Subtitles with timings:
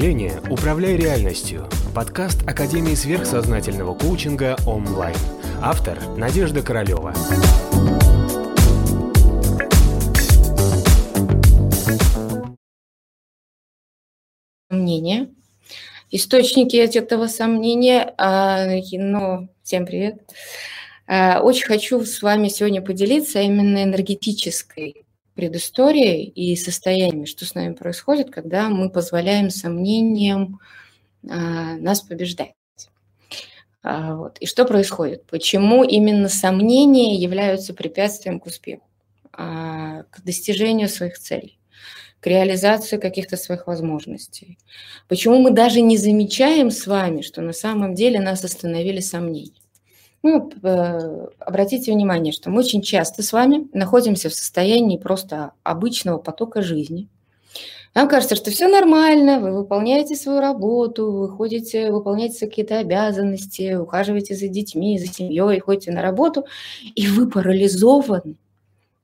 [0.00, 5.14] мышления «Управляй реальностью»– подкаст Академии сверхсознательного коучинга онлайн.
[5.60, 7.12] Автор– Надежда Королева.
[14.70, 15.28] Мнение.
[16.10, 20.22] Источники этого сомнения, а, ну, всем привет.
[21.06, 25.04] А, очень хочу с вами сегодня поделиться именно энергетической
[25.34, 30.60] предысторией и состояниями, что с нами происходит, когда мы позволяем сомнениям
[31.28, 32.54] а, нас побеждать.
[33.82, 34.38] А, вот.
[34.38, 35.24] И что происходит?
[35.26, 38.86] Почему именно сомнения являются препятствием к успеху,
[39.32, 41.56] а, к достижению своих целей?
[42.20, 44.58] к реализации каких-то своих возможностей.
[45.08, 49.60] Почему мы даже не замечаем с вами, что на самом деле нас остановили сомнения?
[50.22, 56.18] Ну, э, обратите внимание, что мы очень часто с вами находимся в состоянии просто обычного
[56.18, 57.08] потока жизни.
[57.94, 64.36] Нам кажется, что все нормально, вы выполняете свою работу, вы ходите, выполняете какие-то обязанности, ухаживаете
[64.36, 66.44] за детьми, за семьей, ходите на работу,
[66.94, 68.36] и вы парализованы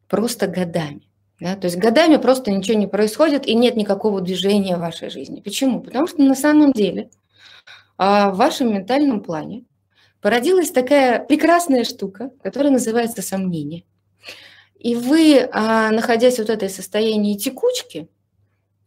[0.08, 1.02] просто годами.
[1.40, 1.56] Да?
[1.56, 5.40] То есть годами просто ничего не происходит, и нет никакого движения в вашей жизни.
[5.40, 5.80] Почему?
[5.80, 7.10] Потому что на самом деле
[7.98, 9.64] а, в вашем ментальном плане
[10.26, 13.84] породилась такая прекрасная штука, которая называется сомнение.
[14.76, 18.08] И вы, а, находясь вот в этой состоянии текучки,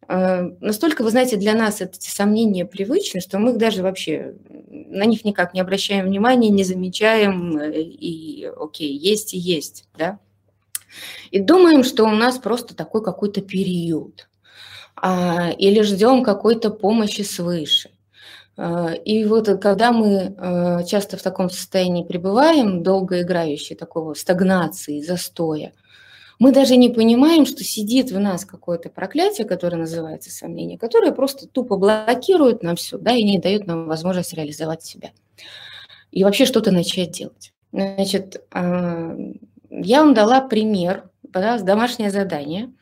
[0.06, 5.06] а, настолько, вы знаете, для нас эти сомнения привычны, что мы их даже вообще на
[5.06, 10.20] них никак не обращаем внимания, не замечаем, э, и окей, есть и есть, да.
[11.32, 14.28] И думаем, что у нас просто такой какой-то период,
[14.98, 17.92] а, или ждем какой-то помощи свыше.
[18.62, 25.72] А, и вот когда мы а, часто в таком состоянии пребываем, долгоиграющей такого стагнации, застоя,
[26.40, 31.48] мы даже не понимаем, что сидит в нас какое-то проклятие, которое называется сомнение, которое просто
[31.48, 35.12] тупо блокирует нам все, да, и не дает нам возможность реализовать себя.
[36.12, 37.54] И вообще что-то начать делать.
[37.72, 42.74] Значит, я вам дала пример, да, домашнее задание,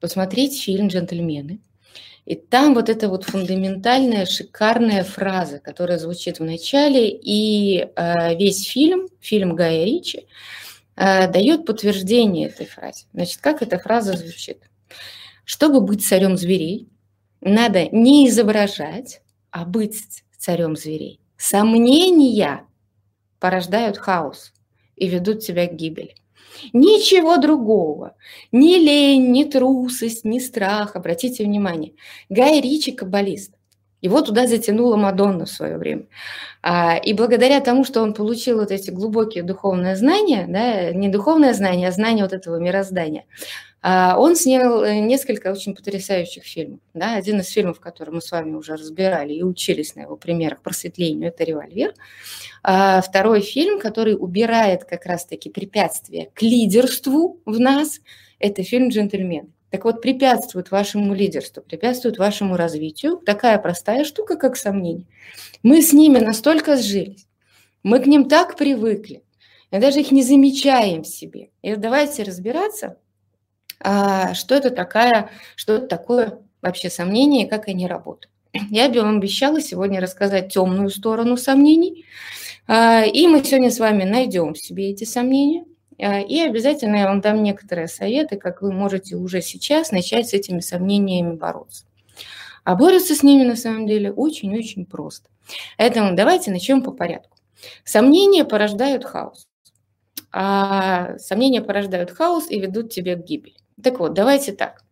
[0.00, 1.60] посмотреть фильм «Джентльмены».
[2.26, 8.66] И там вот эта вот фундаментальная, шикарная фраза, которая звучит в начале, и э, весь
[8.66, 10.26] фильм, фильм Гая Ричи,
[10.96, 13.06] э, дает подтверждение этой фразе.
[13.12, 14.58] Значит, как эта фраза звучит?
[15.44, 16.88] Чтобы быть царем зверей,
[17.40, 19.22] надо не изображать,
[19.52, 21.20] а быть царем зверей.
[21.36, 22.66] Сомнения
[23.38, 24.52] порождают хаос
[24.96, 26.16] и ведут тебя к гибели.
[26.72, 28.14] Ничего другого.
[28.52, 30.96] Ни лень, ни трусость, ни страх.
[30.96, 31.92] Обратите внимание.
[32.28, 33.52] Гай Ричи– каббалист.
[34.02, 36.06] Его туда затянула Мадонна в свое время.
[36.62, 41.54] А, и благодаря тому, что он получил вот эти глубокие духовные знания, да, не духовное
[41.54, 43.24] знание, а знание вот этого мироздания,
[43.82, 46.80] он снял э, несколько очень потрясающих фильмов.
[46.94, 47.14] Да.
[47.14, 51.28] Один из фильмов, который мы с вами уже разбирали и учились на его примерах просветлению,
[51.28, 51.94] это «Револьвер».
[52.62, 58.00] А второй фильм, который убирает как раз-таки препятствия к лидерству в нас,
[58.38, 59.52] это фильм «Джентльмен».
[59.70, 65.06] Так вот, препятствует вашему лидерству, препятствует вашему развитию такая простая штука, как сомнение.
[65.62, 67.26] Мы с ними настолько сжились,
[67.82, 69.22] мы к ним так привыкли,
[69.70, 71.50] и даже их не замечаем в себе.
[71.62, 72.96] И давайте разбираться, а,
[73.82, 78.30] что это такая, что это такое вообще сомнение и как они работают.
[78.70, 82.04] Я вам обещала сегодня рассказать темную сторону сомнений,
[82.66, 85.64] а, и мы сегодня с вами найдем в себе эти сомнения.
[85.98, 90.34] А, и обязательно я вам дам некоторые советы, как вы можете уже сейчас начать с
[90.34, 91.84] этими сомнениями бороться.
[92.64, 95.30] А бороться с ними на самом деле очень-очень просто.
[95.78, 97.36] Поэтому давайте начнем по порядку.
[97.84, 99.46] Сомнения порождают хаос.
[100.32, 103.54] А сомнения порождают хаос и ведут тебя к гибели.
[103.82, 104.82] Так вот, давайте так.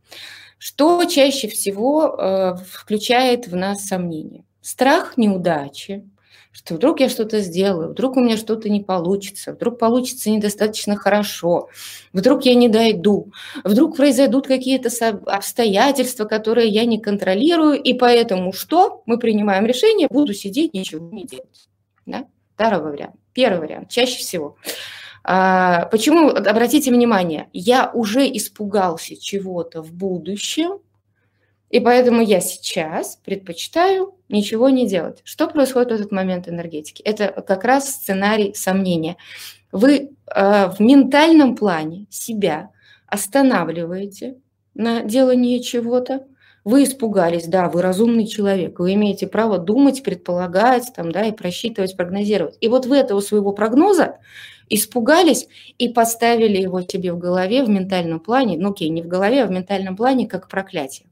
[0.59, 4.45] Что чаще всего э, включает в нас сомнения?
[4.61, 6.09] Страх неудачи,
[6.55, 11.69] что вдруг я что-то сделаю, вдруг у меня что-то не получится, вдруг получится недостаточно хорошо,
[12.12, 13.33] вдруг я не дойду,
[13.65, 14.88] вдруг произойдут какие-то
[15.26, 19.03] обстоятельства, которые я не контролирую, и поэтому что?
[19.05, 21.69] Мы принимаем решение, буду сидеть, ничего не делать.
[22.06, 22.26] Да?
[22.55, 23.17] Второй вариант.
[23.32, 24.56] Первый вариант, чаще всего.
[25.26, 30.81] А, почему, обратите внимание, я уже испугался чего-то в будущем,
[31.71, 35.23] и поэтому я сейчас предпочитаю ничего не делать.
[35.25, 37.03] Что происходит в этот момент энергетики?
[37.03, 39.17] Это как раз сценарий сомнения.
[39.73, 42.71] Вы э, в ментальном плане себя
[43.06, 44.37] останавливаете
[44.75, 46.26] на делание чего-то,
[46.65, 51.97] вы испугались, да, вы разумный человек, вы имеете право думать, предполагать, там, да, и просчитывать,
[51.97, 52.56] прогнозировать.
[52.61, 54.19] И вот вы этого своего прогноза
[54.69, 55.46] испугались
[55.78, 59.46] и поставили его себе в голове в ментальном плане, ну окей, не в голове, а
[59.46, 61.06] в ментальном плане как проклятие.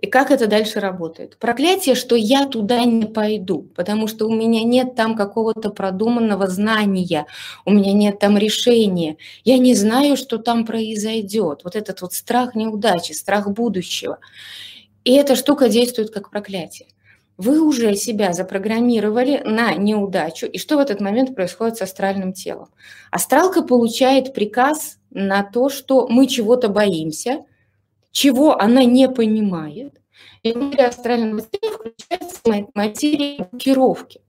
[0.00, 1.38] И как это дальше работает?
[1.38, 7.26] Проклятие, что я туда не пойду, потому что у меня нет там какого-то продуманного знания,
[7.64, 11.62] у меня нет там решения, я не знаю, что там произойдет.
[11.64, 14.18] Вот этот вот страх неудачи, страх будущего.
[15.04, 16.88] И эта штука действует как проклятие.
[17.38, 20.46] Вы уже себя запрограммировали на неудачу.
[20.46, 22.68] И что в этот момент происходит с астральным телом?
[23.10, 27.44] Астралка получает приказ на то, что мы чего-то боимся–
[28.16, 30.00] чего она не понимает.
[30.42, 34.22] И внутри астрального тела включается материя блокировки.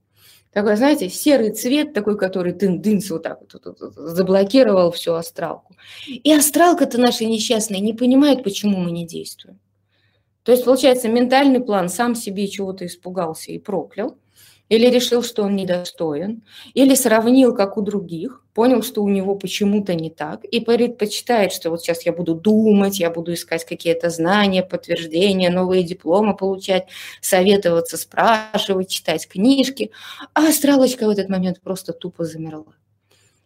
[0.52, 5.74] Такой, знаете, серый цвет такой, который тын-дынс вот так вот, вот, вот заблокировал всю астралку.
[6.06, 9.58] И астралка-то наша несчастная не понимает, почему мы не действуем.
[10.48, 14.16] То есть, получается, ментальный план сам себе чего-то испугался и проклял–
[14.68, 16.42] или решил, что он недостоин,
[16.74, 21.70] или сравнил, как у других, понял, что у него почему-то не так, и предпочитает, что
[21.70, 26.88] вот сейчас я буду думать, я буду искать какие-то знания, подтверждения, новые дипломы получать,
[27.20, 29.90] советоваться, спрашивать, читать книжки,
[30.34, 32.74] а астралочка в этот момент просто тупо замерла.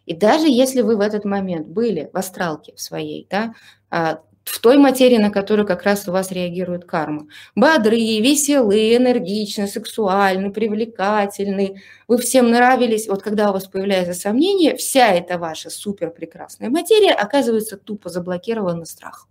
[0.05, 3.53] И даже если вы в этот момент были в астралке в своей, да,
[3.89, 7.27] а, в той материи, на которую как раз у вас реагирует карма.
[7.55, 11.81] Бодрые, веселые, энергичные, сексуальные, привлекательные.
[12.07, 13.07] Вы всем нравились.
[13.07, 18.85] Вот когда у вас появляется сомнение, вся эта ваша супер прекрасная материя оказывается тупо заблокирована
[18.85, 19.29] страхом.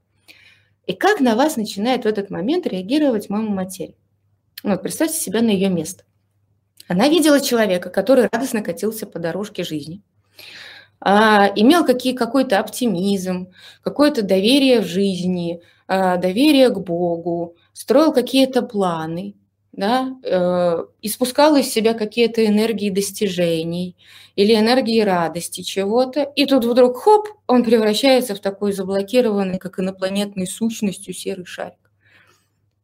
[0.87, 3.97] И как на вас начинает в этот момент реагировать мама материи?
[4.63, 6.05] Вот представьте себя на ее место.
[6.89, 10.03] Она видела человека, который радостно катился по дорожке жизни–
[11.05, 13.49] имел какие, какой-то оптимизм,
[13.83, 19.35] какое-то доверие в жизни, а, доверие к Богу, строил какие-то планы,
[19.73, 23.97] да, э, испускал из себя какие-то энергии достижений
[24.37, 30.47] или энергии радости чего-то, и тут вдруг хоп, он превращается в такой заблокированный, как инопланетной
[30.47, 31.79] сущностью, серый шарик.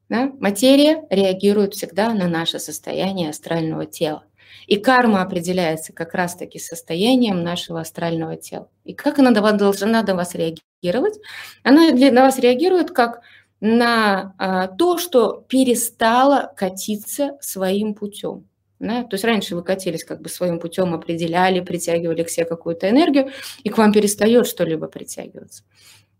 [0.08, 0.32] Да?
[0.40, 4.24] Материя реагирует всегда на наше состояние астрального тела.
[4.68, 8.68] И карма определяется как раз-таки состоянием нашего астрального тела.
[8.84, 11.18] И как она должна на вас реагировать?
[11.62, 13.22] Она на вас реагирует как
[13.60, 18.46] на а, то, что перестала катиться своим путем.
[18.78, 19.04] Да?
[19.04, 23.30] То есть раньше вы катились как бы своим путем, определяли, притягивали к себе какую-то энергию,
[23.64, 25.64] и к вам перестает что-либо притягиваться.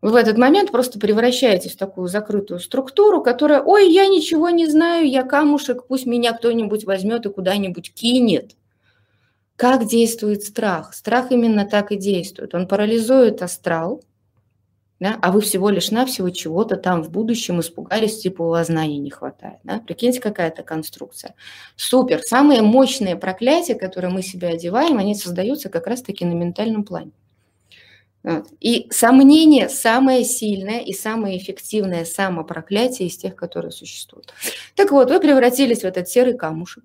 [0.00, 4.66] Вы в этот момент просто превращаетесь в такую закрытую структуру, которая, ой, я ничего не
[4.66, 8.56] знаю, я камушек, пусть меня кто-нибудь возьмет и куда-нибудь кинет.
[9.56, 10.94] Как действует страх?
[10.94, 12.54] Страх именно так и действует.
[12.54, 14.02] Он парализует астрал,
[15.00, 18.98] да, а вы всего лишь навсего чего-то там в будущем испугались, типа у вас знаний
[18.98, 19.58] не хватает.
[19.62, 19.78] Да?
[19.78, 21.34] Прикиньте, какая-то конструкция.
[21.76, 22.20] Супер.
[22.22, 27.12] Самые мощные проклятия, которые мы себе одеваем, они создаются как раз-таки на ментальном плане.
[28.60, 34.34] И сомнение самое сильное и самое эффективное самопроклятие из тех, которые существуют.
[34.74, 36.84] Так вот, вы превратились в этот серый камушек.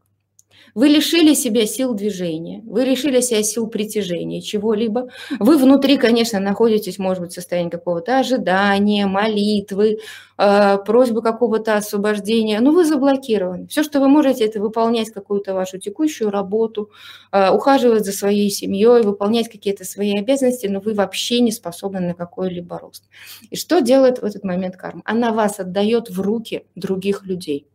[0.76, 5.10] Вы лишили себя сил движения, вы лишили себя сил притяжения чего-либо.
[5.40, 10.00] Вы внутри, конечно, находитесь, может быть, в состоянии какого-то ожидания, молитвы,
[10.38, 13.68] э, просьбы какого-то освобождения, но вы заблокированы.
[13.68, 16.90] Все, что вы можете, это выполнять какую-то вашу текущую работу,
[17.32, 22.14] э, ухаживать за своей семьей, выполнять какие-то свои обязанности, но вы вообще не способны на
[22.16, 23.04] какой-либо рост.
[23.52, 25.04] И что делает в этот момент карма?
[25.06, 27.68] Она вас отдает в руки других людей.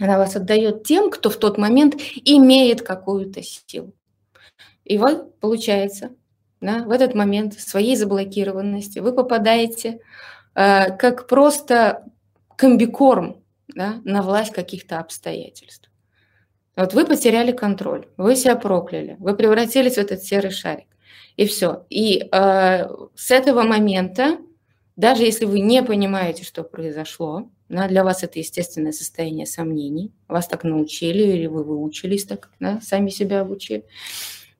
[0.00, 3.92] Она вас отдает тем, кто в тот момент имеет какую-то силу.
[4.84, 6.10] И вы, получается,
[6.60, 10.00] да, в этот момент своей заблокированности вы попадаете
[10.54, 12.04] э, как просто
[12.56, 15.90] комбикорм да, на власть каких-то обстоятельств.
[16.76, 20.86] Вот вы потеряли контроль, вы себя прокляли, вы превратились в этот серый шарик.
[21.36, 21.86] И все.
[21.90, 24.38] И э, с этого момента,
[24.96, 30.12] даже если вы не понимаете, что произошло, да, для вас это естественное состояние сомнений.
[30.26, 33.84] Вас так научили, или вы выучились так, да, сами себя обучили.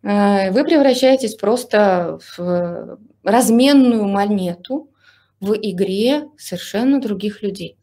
[0.03, 4.91] Э, вы превращаетесь просто в разменную монету
[5.41, 7.79] в игре совершенно других людей.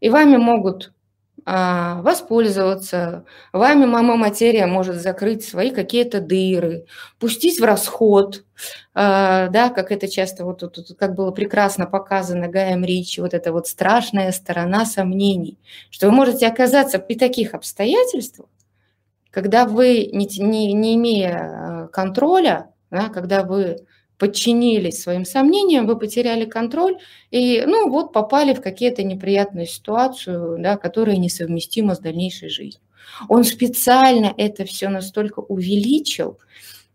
[0.00, 0.92] И вами могут
[1.46, 3.24] воспользоваться.
[3.52, 6.86] Вами мама материя может закрыть свои какие-то дыры,
[7.20, 8.44] пустить в расход,
[8.94, 13.52] а, да, как это часто, вот тут, как было прекрасно показано Гаем Ричи, вот эта
[13.52, 15.56] вот страшная сторона сомнений,
[15.90, 18.48] что вы можете оказаться при таких обстоятельствах,
[19.30, 23.86] когда вы, не, не, не имея а, контроля, да, когда вы
[24.18, 26.98] подчинились своим сомнениям, вы потеряли контроль
[27.30, 32.80] и, ну, вот попали в какие-то неприятную ситуацию, да, которая несовместима с дальнейшей жизнью.
[33.28, 36.38] Он специально это все настолько увеличил,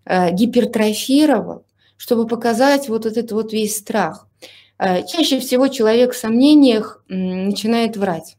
[0.05, 1.65] э, гипертрофировал,
[1.97, 4.27] чтобы показать вот этот вот весь страх.
[4.77, 8.37] Э, чаще всего человек в сомнениях начинает врать.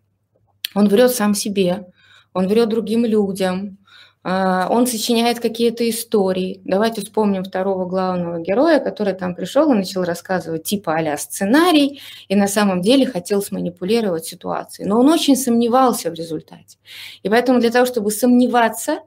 [0.75, 1.87] Он врет сам себе,
[2.33, 3.79] он врет другим людям,
[4.25, 6.61] он сочиняет какие-то истории.
[6.65, 12.37] Давайте вспомним второго главного героя, который там пришел и начал рассказывать типа а сценарий, и
[12.37, 14.87] на самом деле хотел сманипулировать ситуацией.
[14.87, 16.79] Но он очень сомневался в результате.
[17.25, 19.01] И поэтому для того, чтобы сомневаться,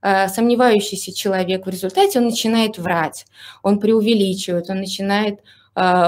[0.00, 3.26] а, сомневающийся человек в результате, он начинает врать,
[3.62, 5.57] он преувеличивает, он начинает а,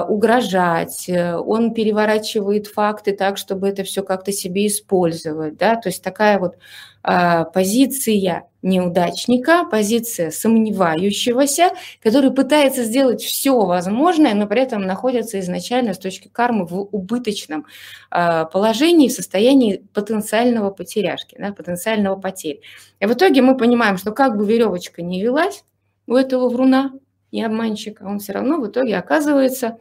[0.08, 5.56] угрожать, э, он переворачивает факты так, чтобы это все как-то себе использовать.
[5.58, 5.76] Да?
[5.76, 6.56] То есть такая вот
[7.02, 11.70] а, позиция неудачника, позиция сомневающегося,
[12.02, 17.64] который пытается сделать все возможное, но при этом находится изначально с точки кармы в убыточном
[18.10, 22.60] положении, в состоянии потенциального потеряшки, да, потенциального потери.
[22.98, 25.64] И в итоге мы понимаем, что как бы веревочка не велась
[26.06, 26.92] у этого вруна,
[27.30, 29.78] и обманщика, он все равно в итоге оказывается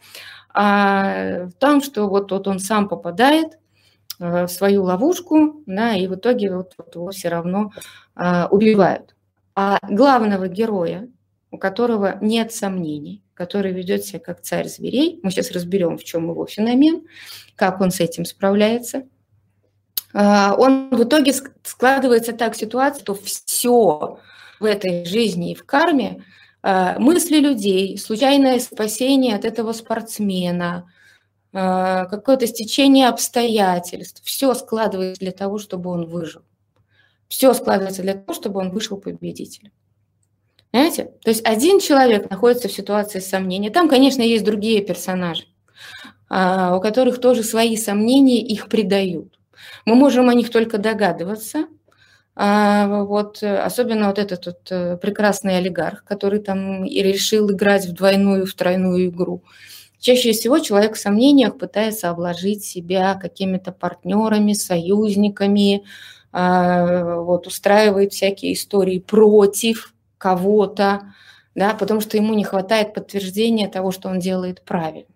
[0.53, 3.59] а, в том, что вот, вот он сам попадает
[4.19, 7.71] э, в свою ловушку, да, и в итоге вот, вот его все равно
[8.15, 9.15] а, убивают.
[9.55, 11.07] А главного героя,
[11.51, 16.29] у которого нет сомнений, который ведет себя как царь зверей, мы сейчас разберем, в чем
[16.29, 17.07] его феномен,
[17.55, 19.03] как он с этим справляется,
[20.13, 24.19] а, он в итоге складывается так ситуация, что все
[24.59, 26.23] в этой жизни и в карме–
[26.61, 30.91] мысли людей, случайное спасение от этого спортсмена,
[31.53, 34.21] э, какое-то стечение обстоятельств.
[34.25, 36.41] Все складывается для того, чтобы он выжил.
[37.27, 39.71] Все складывается для того, чтобы он вышел победителем.
[40.71, 41.05] Понимаете?
[41.23, 43.69] То есть один человек находится в ситуации сомнения.
[43.69, 45.45] Там, конечно, есть другие персонажи,
[46.29, 49.39] а, у которых тоже свои сомнения их придают.
[49.85, 51.67] Мы можем о них только догадываться–
[52.39, 57.91] вот, э, особенно вот этот вот э, прекрасный олигарх, который там и решил играть в
[57.91, 59.43] двойную, в тройную игру.
[59.99, 65.83] Чаще всего человек в сомнениях пытается обложить себя какими-то партнерами, союзниками,
[66.31, 71.13] а, вот, устраивает всякие истории против кого-то,
[71.55, 75.07] да, потому что ему не хватает подтверждения того, что он делает правильно.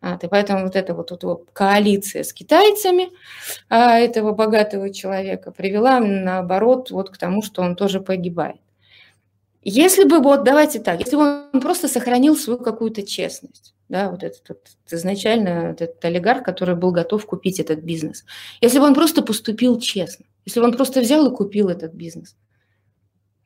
[0.00, 3.10] А, и поэтому вот эта вот, вот, вот коалиция с китайцами
[3.68, 8.60] а, этого богатого человека привела, наоборот, вот к тому, что он тоже погибает.
[9.62, 14.22] Если бы, вот давайте так, если бы он просто сохранил свою какую-то честность, да, вот
[14.22, 18.24] этот вот, изначально этот олигарх, который был готов купить этот бизнес,
[18.60, 22.36] если бы он просто поступил честно, если бы он просто взял и купил этот бизнес–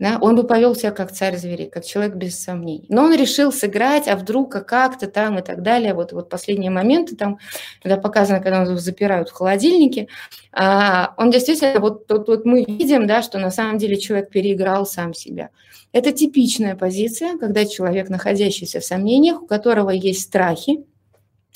[0.03, 2.87] да, он бы повел себя как царь зверей, как человек без сомнений.
[2.89, 5.95] Но он решил сыграть, а вдруг, а как-то там и так далее.
[5.95, 7.39] Вот, вот последние моменты там,
[7.81, 10.09] когда показано, когда его запирают в холодильнике,
[10.51, 14.87] а, он действительно, вот, вот, вот мы видим, да, что на самом деле человек переиграл
[14.87, 15.51] сам себя.
[15.93, 20.85] Это типичная позиция, когда человек, находящийся в сомнениях, у которого есть страхи,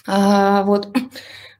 [0.06, 0.96] а, вот,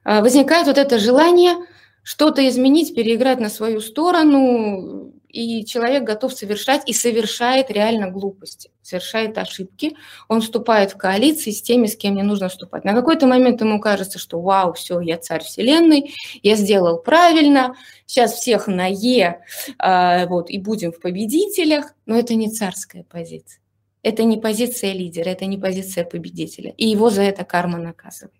[0.05, 1.57] а, возникает вот это желание
[2.03, 9.37] что-то изменить, переиграть на свою сторону, и человек готов совершать и совершает реально глупости, совершает
[9.37, 9.95] ошибки.
[10.27, 12.83] Он вступает в коалиции с теми, с кем не нужно вступать.
[12.83, 17.75] На какой-то момент ему кажется, что вау, все, я царь вселенной, я сделал правильно,
[18.07, 19.41] сейчас всех на Е,
[19.77, 23.61] а, вот, и будем в победителях, но это не царская позиция.
[24.03, 26.73] Это не позиция лидера, это не позиция победителя.
[26.77, 28.33] И его за это карма наказывает.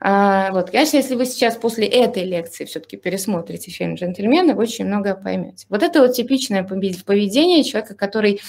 [0.00, 4.86] А, вот, конечно, если вы сейчас после этой лекции все-таки пересмотрите фильм «Джентльмены», вы очень
[4.86, 5.66] многое поймете.
[5.68, 8.40] Вот это вот типичное поведение человека, который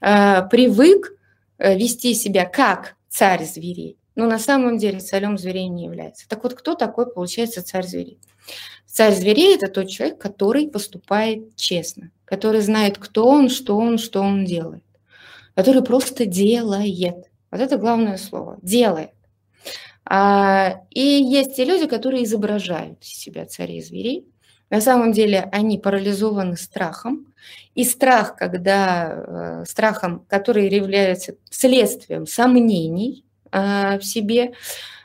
[0.00, 1.12] э, привык
[1.58, 6.28] э, вести себя как царь зверей, но на самом деле царем зверей не является.
[6.28, 8.18] Так вот, кто такой, получается, царь зверей?
[8.86, 14.20] Царь зверей– это тот человек, который поступает честно, который знает, кто он, что он, что
[14.20, 14.82] он делает
[15.54, 17.30] который просто делает.
[17.50, 18.58] Вот это главное слово.
[18.62, 19.10] Делает.
[20.04, 24.26] А, и есть те люди, которые изображают себя царей зверей.
[24.70, 27.26] На самом деле они парализованы страхом.
[27.74, 34.52] И страх, когда э, страхом, который является следствием сомнений э, в себе,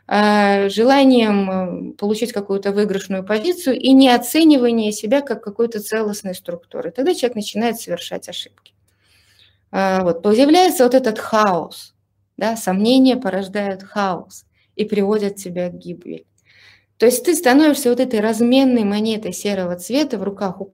[0.07, 6.91] э, желанием получить какую-то выигрышную позицию и неоценивание себя как какой-то целостной структуры.
[6.91, 8.73] Тогда человек начинает совершать ошибки.
[9.71, 11.93] А, вот, появляется вот этот хаос,
[12.37, 14.45] да, сомнения порождают хаос
[14.75, 16.25] и приводят тебя к гибели.
[16.97, 20.73] То есть ты становишься вот этой разменной монетой серого цвета в руках у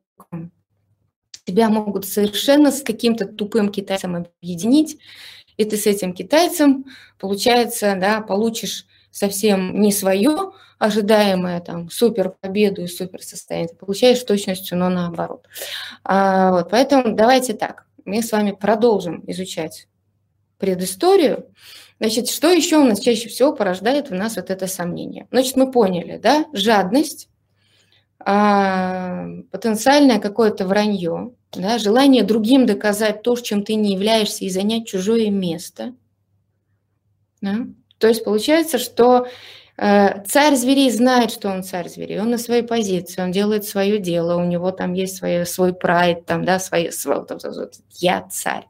[1.46, 4.98] тебя могут совершенно с каким-то тупым китайцем объединить,
[5.58, 6.86] и ты с этим китайцем,
[7.20, 14.78] получается, да, получишь совсем не свое ожидаемое, там, супер победу и супер состояние, получаешь точностью,
[14.78, 15.48] но наоборот.
[16.04, 19.88] А, вот, поэтому давайте так, мы с вами продолжим изучать
[20.58, 21.48] предысторию,
[22.00, 25.26] Значит, что еще у нас чаще всего порождает в нас вот это сомнение?
[25.32, 27.30] Значит, мы поняли, да, жадность,
[28.20, 34.88] а, потенциальное какое-то вранье, да, желание другим доказать то, чем ты не являешься, и занять
[34.88, 35.94] чужое место.
[37.40, 37.68] Да?
[38.00, 39.28] То есть получается, что
[39.78, 44.36] царь зверей знает, что он царь зверей, он на своей позиции, он делает свое дело,
[44.36, 47.40] у него там есть свой, свой прайд, там, да, свои, свой, там,
[48.00, 48.68] я царь.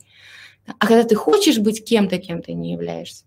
[0.79, 3.25] А когда ты хочешь быть кем-то, кем ты не являешься,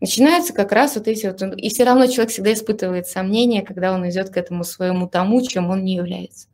[0.00, 1.42] начинаются как раз вот эти вот...
[1.58, 5.68] И все равно человек всегда испытывает сомнения, когда он идет к этому своему тому, чем
[5.68, 6.48] он не является.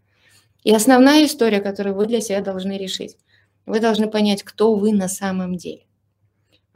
[0.65, 3.17] И основная история, которую вы для себя должны решить,
[3.67, 5.86] вы должны понять, кто вы на самом деле.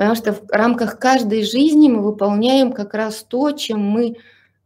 [0.00, 4.16] Потому что в рамках каждой жизни мы выполняем как раз то, чем мы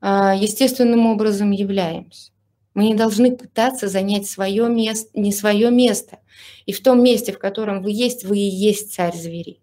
[0.00, 2.30] а, естественным образом являемся.
[2.74, 6.20] Мы не должны пытаться занять свое место, не свое место.
[6.66, 9.60] И в том месте, в котором вы есть, вы и есть царь зверей.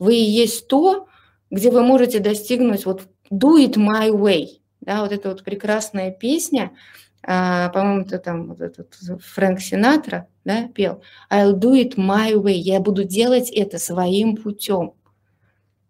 [0.00, 1.06] Вы и есть то,
[1.52, 4.48] где вы можете достигнуть вот do it my way.
[4.80, 6.72] Да, вот эта вот прекрасная песня,
[7.22, 12.52] по-моему, это там вот этот Фрэнк Синатра да, пел I'll do it my way.
[12.54, 14.94] Я буду делать это своим путем.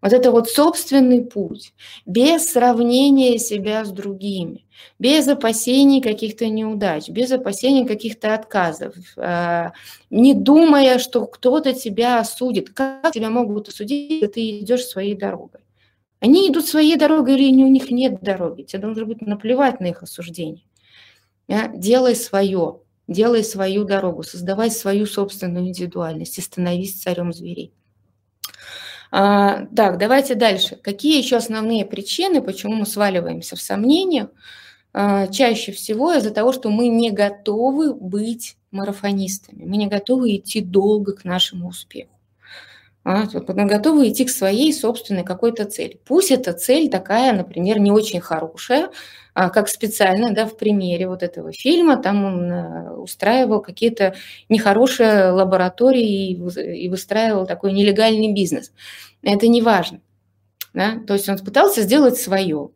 [0.02, 1.74] Вот это вот собственный путь,
[2.06, 4.64] без сравнения себя с другими,
[4.98, 9.72] без опасений каких-то неудач, без опасений каких-то отказов, а,
[10.08, 12.70] не думая, что кто-то тебя осудит.
[12.70, 15.60] Как тебя могут осудить, если ты идешь своей дорогой?
[16.18, 18.62] Они идут своей дорогой или у них нет дороги.
[18.62, 20.62] Тебе должно быть наплевать на их осуждение.
[21.74, 27.74] Делай свое, делай свою дорогу, создавай свою собственную индивидуальность и становись царем зверей.
[29.10, 30.76] А, так, давайте дальше.
[30.76, 34.28] Какие еще основные причины, почему мы сваливаемся в сомнениях?
[34.92, 40.60] А, чаще всего из-за того, что мы не готовы быть марафонистами, мы не готовы идти
[40.60, 42.12] долго к нашему успеху.
[43.02, 46.00] А, мы готовы идти к своей собственной какой-то цели.
[46.04, 48.90] Пусть эта цель такая, например, не очень хорошая,
[49.34, 54.14] как специально, да, в примере вот этого фильма, там он э, устраивал какие-то
[54.48, 58.72] нехорошие лаборатории и выстраивал такой нелегальный бизнес.
[59.22, 60.00] Это не важно.
[60.74, 61.00] Да?
[61.06, 62.70] То есть он пытался сделать свое.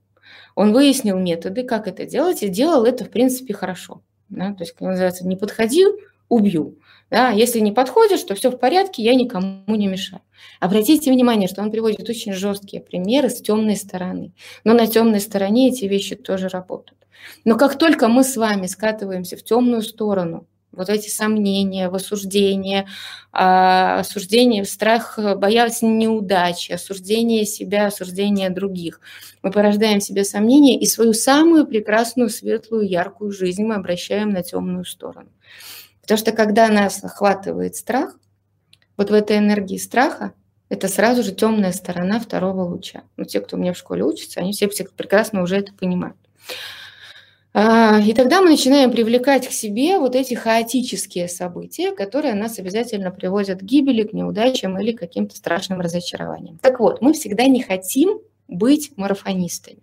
[0.55, 4.03] Он выяснил методы, как это делать, и делал это, в принципе, хорошо.
[4.29, 4.53] Да?
[4.53, 5.85] То есть, как называется, не подходи,
[6.29, 6.77] убью.
[7.15, 7.31] Да?
[7.31, 10.21] Если не подходишь, то все в порядке, я никому не мешаю.
[10.59, 14.33] Обратите внимание, что он приводит очень жесткие примеры с темной стороны.
[14.65, 17.07] Но на темной стороне эти вещи тоже работают.
[17.45, 22.89] Но как только мы с вами скатываемся в темную сторону, вот эти сомнения, осуждение,
[23.31, 29.01] а, осуждение, страх, боязнь неудачи, осуждение себя, осуждение других.
[29.41, 34.43] Мы порождаем в себе сомнения, и свою самую прекрасную, светлую, яркую жизнь мы обращаем на
[34.43, 35.29] темную сторону.
[36.05, 38.19] Потому что когда нас охватывает страх,
[38.99, 40.35] вот в этой энергии страха,
[40.69, 43.05] это сразу же темная сторона второго луча.
[43.17, 46.19] Ну, те, кто у меня в школе учатся, они все прекрасно уже это понимают.
[47.55, 53.11] А, и тогда мы начинаем привлекать к себе вот эти хаотические события, которые нас обязательно
[53.11, 56.59] приводят к гибели, к неудачам или к каким-то страшным разочарованиям.
[56.59, 59.79] Так вот, мы всегда не хотим быть марафонистами.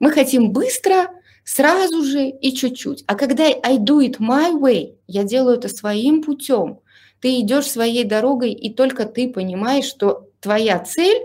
[0.00, 1.08] Мы хотим быстро,
[1.46, 3.04] сразу же и чуть-чуть.
[3.06, 6.80] А когда I do it my way, я делаю это своим путем,
[7.20, 11.22] ты идешь своей дорогой, и только ты понимаешь, что твоя цель,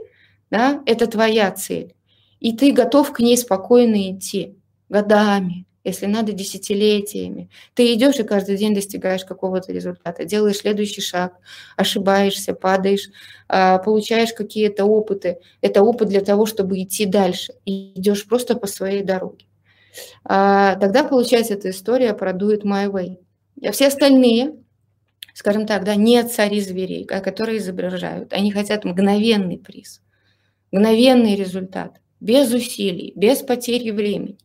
[0.52, 1.96] да, это твоя цель.
[2.40, 4.56] И ты готов к ней спокойно идти
[4.90, 7.50] годами, если надо, десятилетиями.
[7.74, 11.34] Ты идешь и каждый день достигаешь какого-то результата, делаешь следующий шаг,
[11.78, 13.10] ошибаешься, падаешь,
[13.48, 15.40] а, получаешь какие-то опыты.
[15.62, 17.54] Это опыт для того, чтобы идти дальше.
[17.66, 19.46] И идешь просто по своей дороге.
[20.23, 23.17] А, тогда получается эта история про do it my way.
[23.63, 24.56] А все остальные,
[25.34, 30.01] скажем так, да, не цари зверей, которые изображают, они хотят мгновенный приз,
[30.71, 34.38] мгновенный результат, без усилий, без потери времени.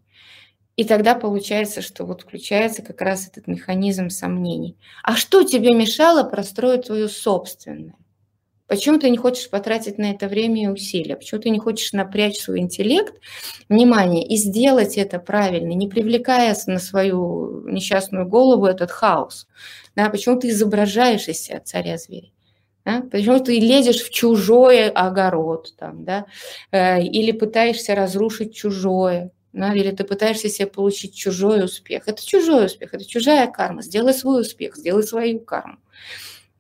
[0.77, 4.77] И тогда получается, что вот включается как раз этот механизм сомнений.
[5.03, 7.97] А что тебе мешало простроить твою собственное?
[8.67, 11.17] Почему ты не хочешь потратить на это время и усилия?
[11.17, 13.15] Почему ты не хочешь напрячь свой интеллект,
[13.69, 19.47] внимание, и сделать это правильно, не привлекая на свою несчастную голову этот хаос?
[19.95, 22.33] Да, почему ты изображаешь из себя царя зверей?
[22.85, 23.03] Да?
[23.11, 26.27] Почему ты лезешь в чужой огород, там, да?
[26.73, 29.75] э, или пытаешься разрушить чужое, да?
[29.75, 32.09] или ты пытаешься себе получить чужой успех.
[32.09, 33.83] Это чужой успех, это чужая карма.
[33.83, 35.79] Сделай свой успех, сделай свою карму.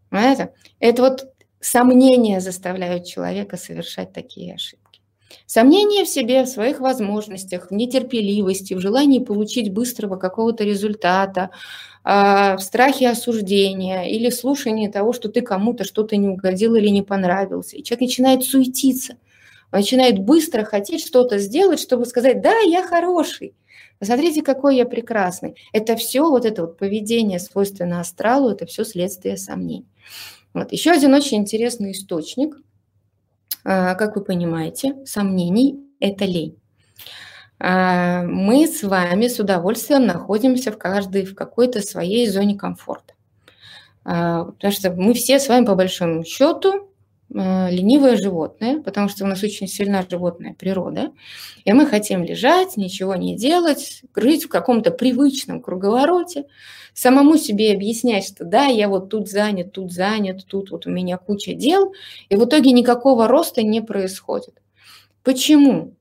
[0.09, 0.53] Понимаете?
[0.79, 5.01] Это вот Сомнения заставляют человека совершать такие ошибки.
[5.47, 11.51] Сомнения в себе, в своих возможностях, в нетерпеливости, в желании получить быстрого какого-то результата,
[12.05, 17.03] а, в страхе осуждения или слушании того, что ты кому-то что-то не угодил или не
[17.03, 17.77] понравился.
[17.77, 19.17] И человек начинает суетиться.
[19.73, 23.55] начинает быстро хотеть что-то сделать, чтобы сказать, да, я хороший,
[23.99, 25.57] посмотрите, какой я прекрасный.
[25.73, 29.87] Это все, вот это вот поведение, свойственно астралу, это все следствие сомнений.
[30.57, 30.73] Вот.
[30.73, 32.57] Еще один очень интересный источник,
[33.63, 36.59] а, как вы понимаете, сомнений– это лень.
[37.59, 43.13] А, мы с вами с удовольствием находимся в каждой, в какой-то своей зоне комфорта.
[44.03, 46.91] А, потому что мы все с вами по большому счету
[47.29, 51.13] ленивое животное, потому что у нас очень сильна животная природа,
[51.65, 56.45] и мы хотим лежать, ничего не делать, жить в каком-то привычном круговороте,
[56.95, 61.19] самому себе объяснять, что да, я вот тут занят, тут занят, тут вот у меня
[61.19, 61.93] куча дел,
[62.29, 64.63] и в итоге никакого роста не происходит.
[65.23, 65.95] Почему?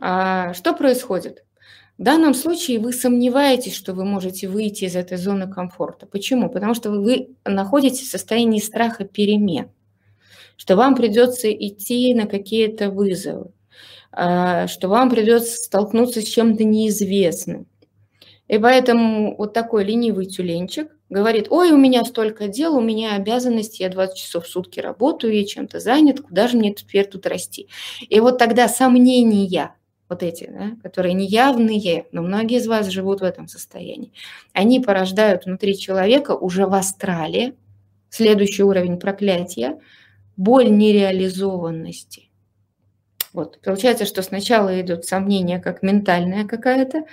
[0.00, 1.44] А что происходит?
[1.96, 6.06] В данном случае вы сомневаетесь, что вы можете выйти из этой зоны комфорта.
[6.06, 6.50] Почему?
[6.50, 9.70] Потому что вы находитесь в состоянии страха перемен,
[10.56, 13.52] что вам придется идти на какие-то вызовы,
[14.12, 17.66] а, что вам придется столкнуться с чем-то неизвестным.
[18.46, 23.82] И поэтому вот такой ленивый тюленчик говорит, ой, у меня столько дел, у меня обязанности,
[23.82, 27.68] я 20 часов в сутки работаю, я чем-то занят, куда же мне теперь тут расти?
[28.00, 29.74] И вот тогда сомнения
[30.08, 34.12] вот эти, да, которые неявные, но многие из вас живут в этом состоянии,
[34.52, 37.54] они порождают внутри человека уже в астрале,
[38.10, 39.80] следующий уровень проклятия,
[40.36, 42.30] боль нереализованности.
[43.32, 43.60] Вот.
[43.62, 47.04] Получается, что сначала идут сомнения как ментальная какая-то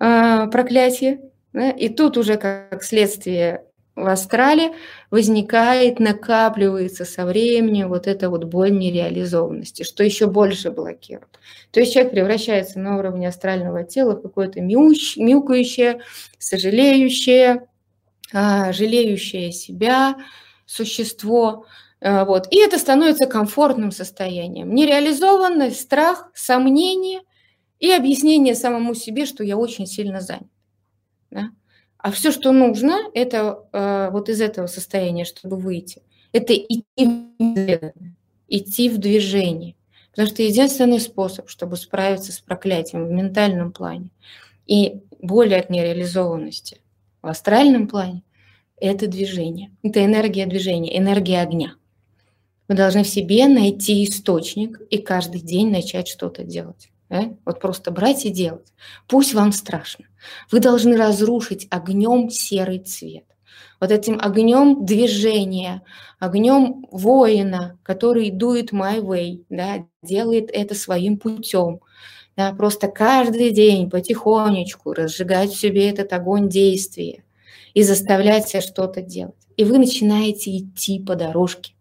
[0.00, 1.20] э, проклятие,
[1.52, 3.64] да, и тут уже как следствие
[3.98, 4.72] в астрале
[5.10, 11.38] возникает, накапливается со временем вот эта вот боль нереализованности, что еще больше блокирует.
[11.72, 16.00] То есть человек превращается на уровне астрального тела в какое-то мяущ, мяукающее,
[16.38, 17.66] сожалеющее,
[18.32, 20.16] а, жалеющее себя
[20.64, 21.66] существо.
[22.00, 22.46] А, вот.
[22.52, 24.74] И это становится комфортным состоянием.
[24.74, 27.20] Нереализованность, страх, сомнение
[27.78, 30.50] и объяснение самому себе, что я очень сильно занят.
[31.30, 31.50] Да?
[31.98, 37.92] А все, что нужно, это э, вот из этого состояния, чтобы выйти, это идти в,
[38.48, 39.74] идти в движение.
[40.10, 44.10] Потому что единственный способ, чтобы справиться с проклятием в ментальном плане
[44.66, 46.80] и более от нереализованности
[47.22, 48.22] в астральном плане,
[48.80, 49.70] это движение.
[49.82, 51.74] Это энергия движения, энергия огня.
[52.68, 56.90] Вы должны в себе найти источник и каждый день начать что-то делать.
[57.08, 57.34] Да?
[57.46, 58.72] Вот просто брать и делать.
[59.06, 60.04] Пусть вам страшно.
[60.50, 63.24] Вы должны разрушить огнем серый цвет.
[63.80, 65.82] Вот этим огнем движения,
[66.18, 71.80] огнем воина, который дует my way, да, делает это своим путем.
[72.36, 77.24] Да, просто каждый день потихонечку разжигать в себе этот огонь действия
[77.72, 79.34] и заставлять себя что-то делать.
[79.56, 81.72] И вы начинаете идти по дорожке.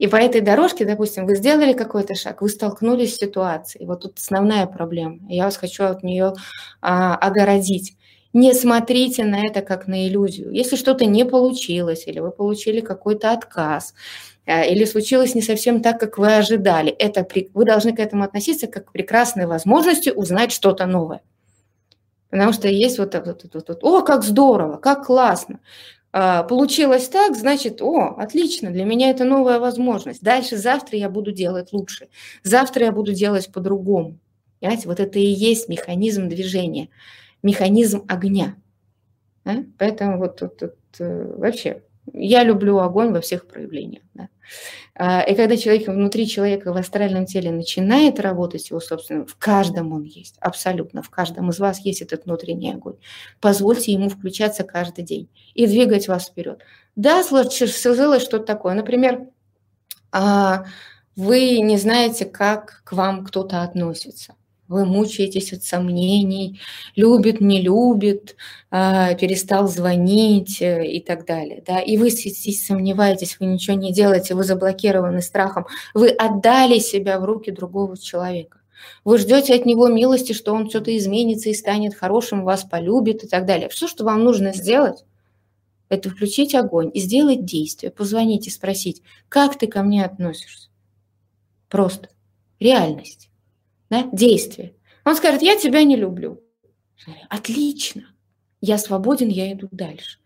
[0.00, 3.84] И по этой дорожке, допустим, вы сделали какой-то шаг, вы столкнулись с ситуацией.
[3.84, 5.18] Вот тут основная проблема.
[5.28, 6.32] Я вас хочу от нее
[6.80, 7.98] а, огородить.
[8.32, 10.52] Не смотрите на это как на иллюзию.
[10.52, 13.92] Если что-то не получилось, или вы получили какой-то отказ,
[14.46, 18.68] а, или случилось не совсем так, как вы ожидали, это, вы должны к этому относиться
[18.68, 21.20] как к прекрасной возможности узнать что-то новое.
[22.30, 25.60] Потому что есть вот это вот, вот, вот, о, как здорово, как классно.
[26.12, 30.22] А, получилось так, значит, о, отлично, для меня это новая возможность.
[30.22, 32.08] Дальше завтра я буду делать лучше.
[32.42, 34.18] Завтра я буду делать по-другому.
[34.60, 36.88] Понимаете, вот это и есть механизм движения,
[37.42, 38.56] механизм огня.
[39.44, 39.64] Да?
[39.78, 44.02] Поэтому вот тут, вот, э, вообще я люблю огонь во всех проявлениях.
[44.14, 44.28] Да?
[44.94, 49.92] А, и когда человек внутри человека в астральном теле начинает работать его собственно, в каждом
[49.92, 52.96] он есть, абсолютно, в каждом из вас есть этот внутренний огонь.
[53.40, 56.62] Позвольте ему включаться каждый день и двигать вас вперед.
[56.96, 58.74] Да, сложилось что-то такое.
[58.74, 59.26] Например,
[60.12, 60.64] а,
[61.16, 64.34] вы не знаете, как к вам кто-то относится
[64.70, 66.60] вы мучаетесь от сомнений,
[66.94, 68.36] любит, не любит,
[68.70, 71.62] а, перестал звонить э, и так далее.
[71.66, 71.80] Да?
[71.80, 77.24] И вы здесь сомневаетесь, вы ничего не делаете, вы заблокированы страхом, вы отдали себя в
[77.24, 78.58] руки другого человека.
[79.04, 83.26] Вы ждете от него милости, что он что-то изменится и станет хорошим, вас полюбит и
[83.26, 83.68] так далее.
[83.70, 85.04] Все, что вам нужно сделать,
[85.88, 90.68] это включить огонь и сделать действие, позвонить и спросить, как ты ко мне относишься.
[91.68, 92.08] Просто.
[92.60, 93.29] Реальность
[93.90, 94.74] да, действие.
[95.04, 96.40] Он скажет, я тебя не люблю.
[97.28, 98.14] Отлично,
[98.60, 100.18] я свободен, я иду дальше.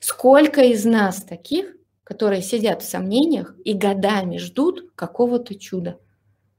[0.00, 5.98] Сколько из нас таких, которые сидят в сомнениях и годами ждут какого-то чуда?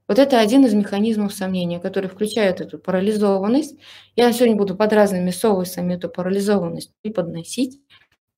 [0.07, 3.75] Вот это один из механизмов сомнения, который включает эту парализованность.
[4.15, 7.81] Я сегодня буду под разными соусами эту парализованность преподносить.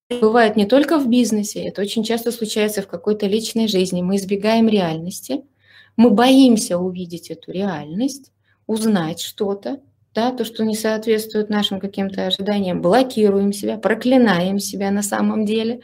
[0.10, 4.02] Бывает не только в бизнесе, это очень часто случается в какой-то личной жизни.
[4.02, 5.44] Мы избегаем реальности–
[6.00, 8.32] Мы боимся увидеть эту реальность,
[8.68, 9.82] узнать что-то,
[10.16, 15.82] да, то, что не соответствует нашим каким-то ожиданиям, блокируем себя, проклинаем себя на самом деле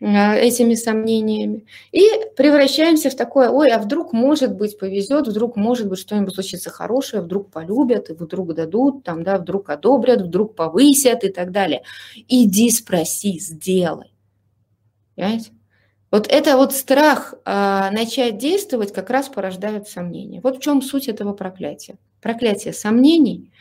[0.00, 2.02] а, этими сомнениями и
[2.36, 7.22] превращаемся в такое, ой, а вдруг, может быть, повезет, вдруг, может быть, что-нибудь случится хорошее,
[7.22, 11.84] вдруг полюбят, и вдруг дадут, там, да, вдруг одобрят, вдруг повысят и так далее.
[12.26, 14.12] Иди спроси, сделай.
[15.14, 15.52] Понимаете?
[16.10, 20.40] Вот это вот страх э, начать действовать как раз порождает сомнения.
[20.42, 21.98] Вот в чем суть этого проклятия.
[22.22, 23.52] Проклятие сомнений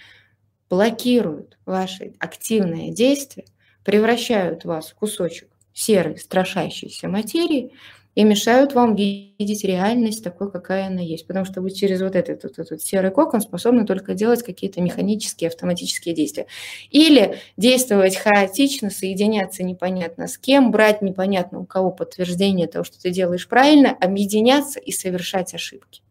[0.69, 3.45] блокируют ваши активные действия,
[3.83, 7.73] превращают вас в кусочек серой, страшащейся материи
[8.17, 11.27] и мешают вам видеть реальность такой, какая она есть.
[11.27, 15.49] Потому что вы через вот этот, вот этот серый кокон способны только делать какие-то механические,
[15.49, 16.47] автоматические действия.
[16.89, 23.11] Или действовать хаотично, соединяться непонятно с кем, брать непонятно у кого подтверждение того, что ты
[23.11, 26.01] делаешь правильно, объединяться и совершать ошибки.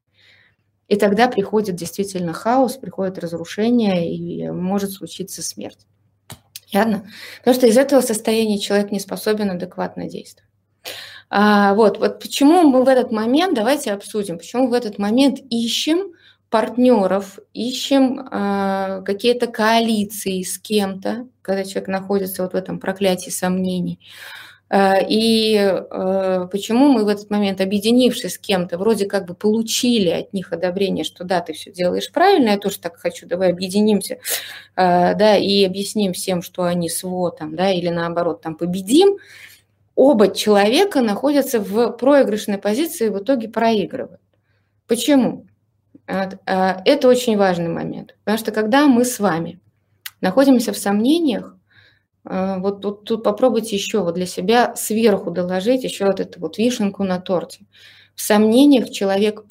[0.86, 5.88] И тогда приходит действительно хаос, приходит разрушение и может случиться смерть.
[6.68, 7.04] Ясно?
[7.38, 10.46] Потому что из этого состояния человек не способен адекватно действовать.
[11.28, 16.12] А, вот, вот почему мы в этот момент, давайте обсудим, почему в этот момент ищем
[16.50, 23.98] партнеров, ищем э, какие-то коалиции с кем-то, когда человек находится вот в этом проклятии сомнений.
[24.68, 30.10] Э, и э, почему мы в этот момент, объединившись с кем-то, вроде как бы получили
[30.10, 34.14] от них одобрение, что да, ты все делаешь правильно, я тоже так хочу, давай объединимся,
[34.14, 34.18] э,
[35.14, 39.18] да, и объясним всем, что они СВО там, да, или наоборот там победим,
[39.96, 44.20] оба человека находятся в проигрышной позиции и в итоге проигрывают.
[44.86, 45.46] Почему?
[46.06, 49.60] Это очень важный момент, потому что когда мы с вами
[50.20, 51.56] находимся в сомнениях,
[52.24, 56.58] а, вот тут, тут попробуйте еще вот для себя сверху доложить еще вот эту вот
[56.58, 57.66] вишенку на торте.
[58.14, 59.46] В сомнениях человек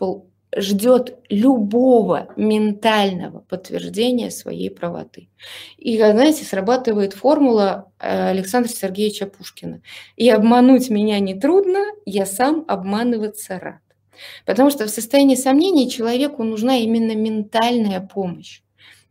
[0.55, 5.29] ждет любого ментального подтверждения своей правоты.
[5.77, 9.81] И, знаете, срабатывает формула э, Александра Сергеевича Пушкина.
[10.15, 13.81] «И обмануть меня нетрудно, я сам обманываться рад».
[14.45, 18.61] Потому что в состоянии сомнений человеку нужна именно ментальная помощь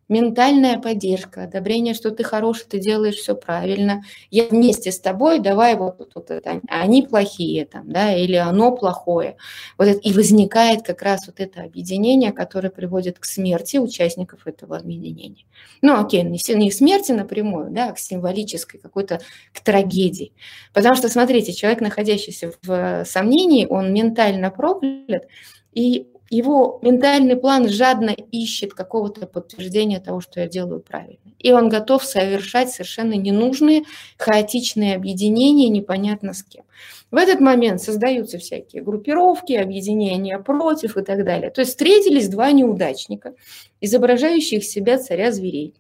[0.09, 5.77] ментальная поддержка, одобрение, что ты хороший, ты делаешь все правильно, я вместе с тобой, давай
[5.77, 9.37] вот, вот, вот это, они плохие там, да, или оно плохое.
[9.79, 14.77] Вот это, и возникает как раз вот это объединение, которое приводит к смерти участников этого
[14.77, 15.45] объединения.
[15.83, 19.21] Ну, окей, не, не к смерти напрямую, да, а к символической какой-то,
[19.53, 20.33] к трагедии.
[20.73, 25.25] Потому что, смотрите, человек, находящийся в сомнении, он ментально проклят,
[25.73, 31.33] и его ментальный план жадно ищет какого-то подтверждения того, что я делаю правильно.
[31.39, 33.85] И он готов совершать совершенно ненужные,
[34.19, 36.65] хаотичные объединения, непонятно с кем.
[37.11, 41.51] В этот момент создаются всякие группировки, объединения против и так далее.
[41.51, 43.35] То есть встретились два неудачника,
[43.81, 45.75] изображающих себя царя зверей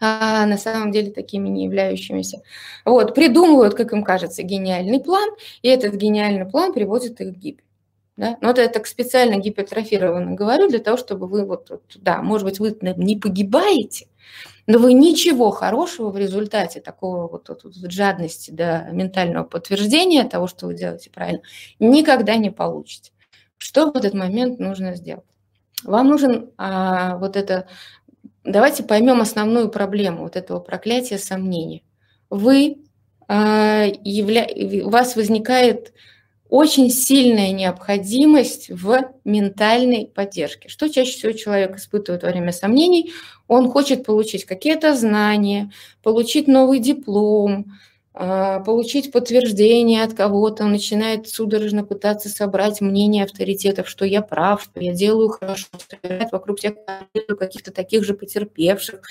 [0.00, 2.42] а на самом деле такими не являющимися.
[2.84, 5.30] Вот, придумывают, как им кажется, гениальный план,
[5.62, 7.65] и этот гениальный план приводит их к гибели.
[8.16, 8.38] Да?
[8.40, 12.46] Но это я так специально гипертрофированно говорю для того, чтобы вы вот, вот, да, может
[12.46, 14.08] быть, вы не погибаете,
[14.66, 20.46] но вы ничего хорошего в результате такого вот, вот, вот жадности до ментального подтверждения того,
[20.46, 21.42] что вы делаете правильно,
[21.78, 23.12] никогда не получите.
[23.58, 25.24] Что в этот момент нужно сделать?
[25.84, 27.68] Вам нужен а, вот это...
[28.44, 31.82] Давайте поймем основную проблему вот этого проклятия сомнения.
[32.30, 32.78] Вы
[33.28, 34.46] а, явля...
[34.84, 35.92] у вас возникает
[36.48, 40.68] очень сильная необходимость в ментальной поддержке.
[40.68, 43.12] Что чаще всего человек испытывает во время сомнений?
[43.48, 47.76] Он хочет получить какие-то знания, получить новый диплом,
[48.18, 54.62] а, получить подтверждение от кого-то, он начинает судорожно пытаться собрать мнение авторитетов, что я прав,
[54.62, 56.76] что я делаю хорошо, собирает вокруг себя
[57.38, 59.02] каких-то таких же потерпевших.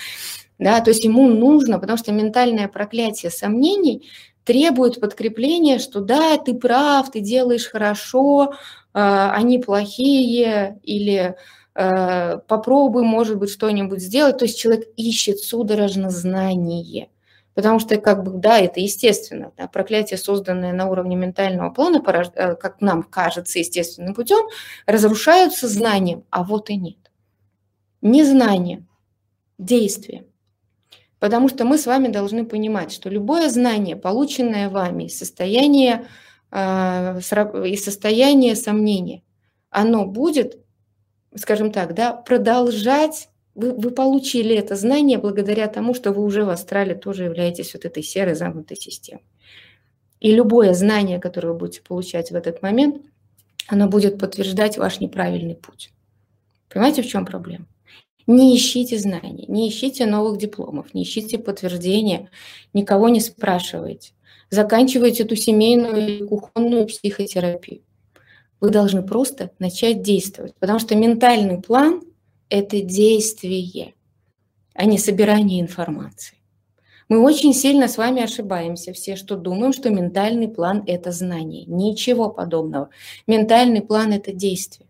[0.58, 4.08] Да, то есть ему нужно, потому что ментальное проклятие сомнений
[4.46, 8.54] требует подкрепления, что да, ты прав, ты делаешь хорошо,
[8.94, 11.36] а, они плохие, или
[11.74, 14.38] а, попробуй, может быть, что-нибудь сделать.
[14.38, 17.10] То есть человек ищет судорожно знание.
[17.54, 19.50] Потому что, как бы, да, это естественно.
[19.56, 22.02] Да, проклятие, созданное на уровне ментального плана,
[22.34, 24.46] э, как нам кажется естественным путем,
[24.86, 27.10] разрушаются знанием, а вот и нет.
[28.00, 28.86] Не знание,
[29.58, 30.24] действие.
[31.26, 36.06] Потому что мы с вами должны понимать, что любое знание, полученное вами из состояния,
[36.52, 39.24] э, из состояния сомнения,
[39.68, 40.56] оно будет,
[41.34, 46.48] скажем так, да, продолжать вы, вы получили это знание благодаря тому, что вы уже в
[46.48, 49.24] астрале тоже являетесь вот этой серой замкнутой системой.
[50.20, 53.02] И любое знание, которое вы будете получать в этот момент,
[53.66, 55.90] оно будет подтверждать ваш неправильный путь.
[56.68, 57.66] Понимаете, в чем проблема?
[58.26, 62.30] Не ищите знаний, не ищите новых дипломов, не ищите подтверждения,
[62.72, 64.12] никого не спрашивайте.
[64.50, 67.82] Заканчивайте эту семейную или кухонную психотерапию.
[68.60, 72.02] Вы должны просто начать действовать, потому что ментальный план–
[72.48, 73.94] это действие,
[74.74, 76.38] а не собирание информации.
[77.08, 81.64] Мы очень сильно с вами ошибаемся все, что думаем, что ментальный план– это знание.
[81.66, 82.90] Ничего подобного.
[83.28, 84.85] Ментальный план– это действие.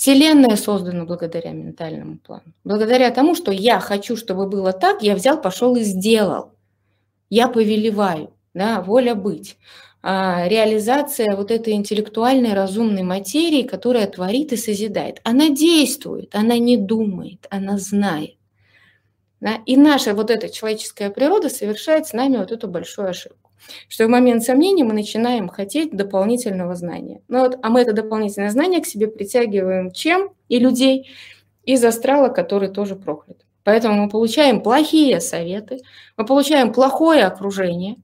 [0.00, 2.54] Вселенная создана благодаря ментальному плану.
[2.64, 6.54] Благодаря тому, что я хочу, чтобы было так, я взял, пошел и сделал.
[7.28, 9.58] Я повелеваю, да, воля быть.
[10.02, 15.20] А, реализация вот этой интеллектуальной разумной материи, которая творит и созидает.
[15.22, 18.36] Она действует, она не думает, она знает.
[19.40, 19.58] Да?
[19.66, 23.39] И наша вот эта человеческая природа совершает с нами вот эту большую ошибку,
[23.88, 27.22] что в момент сомнений мы начинаем хотеть дополнительного знания.
[27.28, 30.30] Ну вот, а мы это дополнительное знание к себе притягиваем чем?
[30.48, 31.10] И людей
[31.64, 33.44] из астрала, который тоже проклят.
[33.64, 35.78] Поэтому мы получаем плохие советы,
[36.16, 37.96] мы получаем плохое окружение,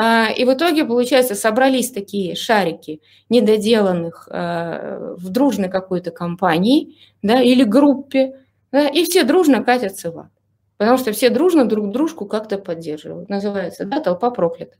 [0.00, 7.42] а, и в итоге, получается, собрались такие шарики недоделанных а, в дружной какой-то компании да,
[7.42, 8.36] или группе,
[8.70, 10.30] да, и все дружно катятся в ад.
[10.76, 13.28] Потому что все дружно друг дружку как-то поддерживают.
[13.28, 14.78] Называется, да, толпа проклятых.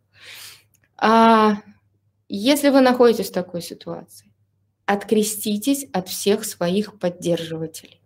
[0.97, 1.57] А
[2.29, 4.33] если вы находитесь в такой ситуации,
[4.87, 8.01] откреститесь от всех своих поддерживателей.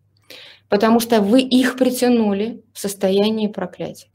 [0.68, 4.08] Потому что вы их притянули в состоянии проклятия.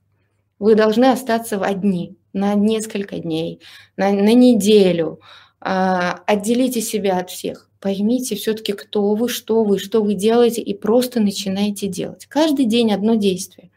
[0.59, 3.61] Вы должны остаться в одни на несколько дней,
[3.95, 5.21] на, на неделю.
[5.59, 10.73] А, отделите себя от всех поймите все-таки, кто вы, что вы, что вы делаете, и
[10.73, 12.25] просто начинайте делать.
[12.25, 13.71] Каждый день одно действие.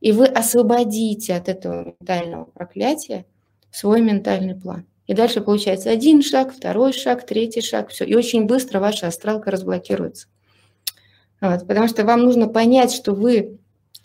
[0.00, 3.24] И вы освободите от этого ментального проклятия
[3.70, 4.86] свой ментальный план.
[5.06, 8.04] И дальше получается один шаг, второй шаг, третий шаг, все.
[8.04, 10.28] И очень быстро ваша астралка разблокируется.
[11.40, 13.58] Вот, потому что вам нужно понять, что вы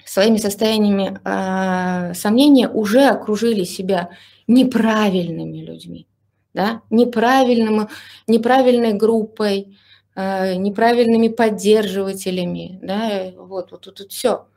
[0.06, 4.10] своими состояниями э, сомнения уже окружили себя
[4.48, 6.08] неправильными людьми
[6.54, 7.88] да, неправильным,
[8.28, 9.78] неправильной группой,
[10.16, 14.48] э, неправильными поддерживателями, да, вот, вот тут вот, все.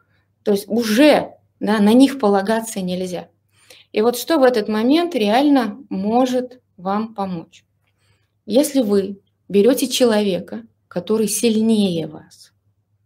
[0.43, 3.29] То есть уже да, на них полагаться нельзя.
[3.95, 7.65] И вот что в этот момент реально может вам помочь?
[8.45, 12.53] Если вы берете человека, который сильнее вас,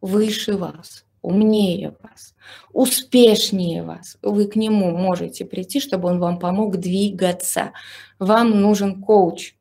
[0.01, 2.35] выше вас, умнее вас,
[2.73, 7.73] успешнее вас, вы к нему можете прийти, чтобы он вам помог двигаться.
[8.19, 9.57] Вам нужен коуч.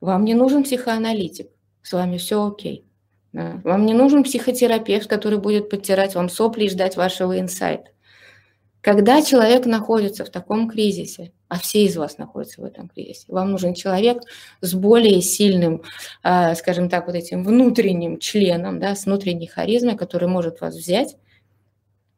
[0.00, 1.50] Вам не нужен психоаналитик.
[1.82, 2.86] С вами все окей.
[3.34, 7.90] Вам не нужен психотерапевт, который будет подтирать вам сопли и ждать вашего инсайта.
[8.80, 13.50] Когда человек находится в таком кризисе, а все из вас находятся в этом кризисе, вам
[13.50, 14.22] нужен человек
[14.60, 15.82] с более сильным,
[16.22, 21.16] а, скажем так, вот этим внутренним членом, да, с внутренней харизмой, который может вас взять,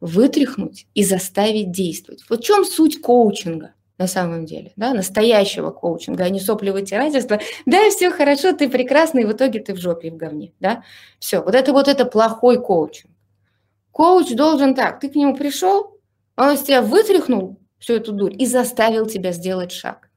[0.00, 2.24] вытряхнуть и заставить действовать.
[2.28, 3.74] Вот в чем суть коучинга?
[3.98, 7.38] на самом деле, да, настоящего коучинга, а не соплевытирательства.
[7.66, 10.82] Да, все хорошо, ты прекрасный, в итоге ты в жопе в говне, да.
[11.20, 13.12] Все, вот это вот это плохой коучинг.
[13.92, 15.98] Коуч должен так, ты к нему пришел,
[16.36, 20.08] он из тебя вытряхнул всю эту дурь и заставил тебя сделать шаг.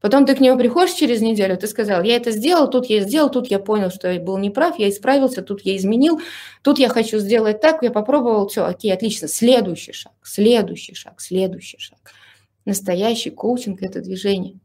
[0.00, 3.30] Потом ты к нему приходишь через неделю, ты сказал, я это сделал, тут я сделал,
[3.30, 6.20] тут я понял, что я был неправ, я исправился, тут я изменил,
[6.62, 11.78] тут я хочу сделать так, я попробовал, все, окей, отлично, следующий шаг, следующий шаг, следующий
[11.78, 11.98] шаг.
[12.66, 14.60] Настоящий коучинг– это движение.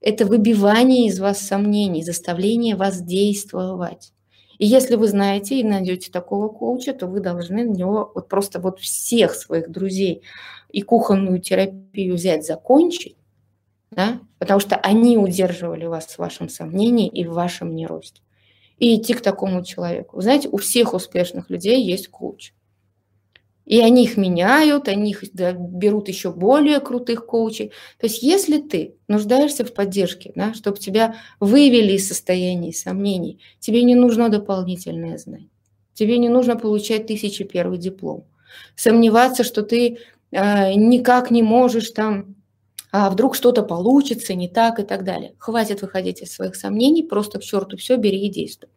[0.00, 4.12] Это выбивание из вас сомнений, заставление вас действовать.
[4.60, 8.60] И если вы знаете и найдете такого коуча, то вы должны на него вот просто
[8.60, 10.22] вот всех своих друзей
[10.68, 13.16] и кухонную терапию взять, закончить,
[13.90, 18.20] да, потому что они удерживали вас в вашем сомнении и в вашем неросте.
[18.76, 20.20] И идти к такому человеку.
[20.20, 22.52] Знаете, у всех успешных людей есть коуч.
[23.70, 27.68] И они их меняют, они их да, берут еще более крутых коучей.
[28.00, 33.84] То есть если ты нуждаешься в поддержке, да, чтобы тебя вывели из состояния сомнений, тебе
[33.84, 35.50] не нужно дополнительное знание.
[35.94, 38.24] Тебе не нужно получать тысячи первый диплом.
[38.74, 39.98] Сомневаться, что ты
[40.32, 42.34] э, никак не можешь там
[42.92, 45.34] а вдруг что-то получится не так и так далее.
[45.38, 48.70] Хватит выходить из своих сомнений, просто к черту все, бери и действуй.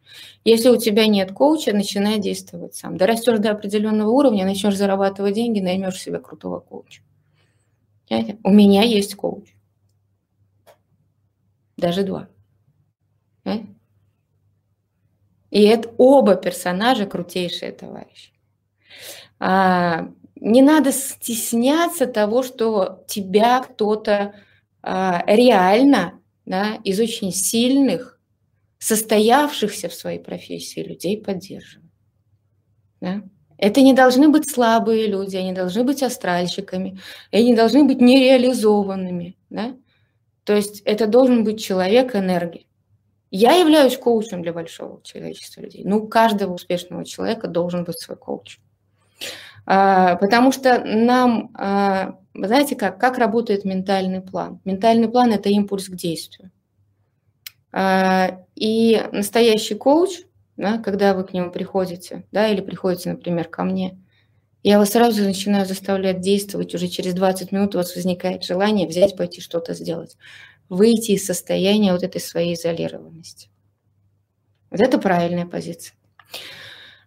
[0.44, 2.96] Если у тебя нет коуча, начинай действовать сам.
[2.96, 7.02] Дорастешь до определенного уровня, начнешь зарабатывать деньги, наймешь себе крутого коуча.
[8.08, 8.38] Понимаете?
[8.44, 9.54] У меня есть коуч.
[11.76, 12.28] Даже два.
[15.50, 18.32] И это оба персонажа крутейшие товарищи.
[20.44, 24.34] Не надо стесняться того, что тебя кто-то
[24.82, 28.20] а, реально да, из очень сильных
[28.78, 31.88] состоявшихся в своей профессии людей поддерживать.
[33.00, 33.22] Да?
[33.56, 37.00] Это не должны быть слабые люди, они должны быть астральщиками,
[37.32, 39.38] они должны быть нереализованными.
[39.48, 39.74] Да?
[40.44, 42.66] То есть это должен быть человек энергии.
[43.30, 45.84] Я являюсь коучем для большого человечества людей.
[45.86, 48.58] Ну, у каждого успешного человека должен быть свой коуч.
[49.66, 54.60] А, потому что нам, а, знаете как, как работает ментальный план?
[54.64, 56.50] Ментальный план– это импульс к действию.
[57.72, 60.22] А, и настоящий коуч,
[60.56, 63.98] да, когда вы к нему приходите, да, или приходите, например, ко мне,
[64.62, 69.16] я вас сразу начинаю заставлять действовать, уже через 20 минут у вас возникает желание взять,
[69.16, 70.16] пойти что-то сделать,
[70.68, 73.50] выйти из состояния вот этой своей изолированности.
[74.70, 75.94] Вот это правильная позиция.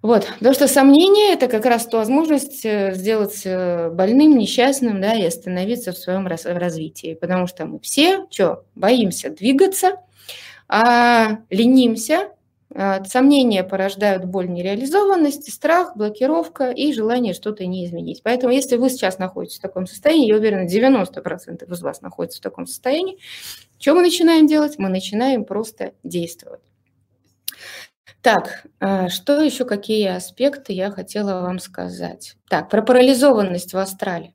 [0.08, 5.14] Вот, потому что сомнение– это как раз та возможность э, сделать э, больным, несчастным, да,
[5.14, 7.14] и остановиться в своем развитии.
[7.14, 9.98] Потому что мы все, что, боимся двигаться,
[10.70, 12.30] а ленимся,
[12.74, 18.22] а, сомнения порождают боль нереализованности, страх, блокировка и желание что-то не изменить.
[18.24, 22.44] Поэтому если вы сейчас находитесь в таком состоянии, я уверена, 90% из вас находится в
[22.44, 23.18] таком состоянии,
[23.78, 24.76] что мы начинаем делать?
[24.78, 26.62] Мы начинаем просто действовать.
[28.22, 32.36] Так, а, что еще, какие аспекты я хотела вам сказать?
[32.50, 34.34] Так, про парализованность в астрале.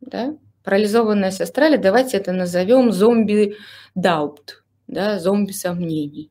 [0.00, 0.34] Да?
[0.64, 6.30] Парализованность в астрале, давайте это назовем зомби-даупт, да, зомби сомнений.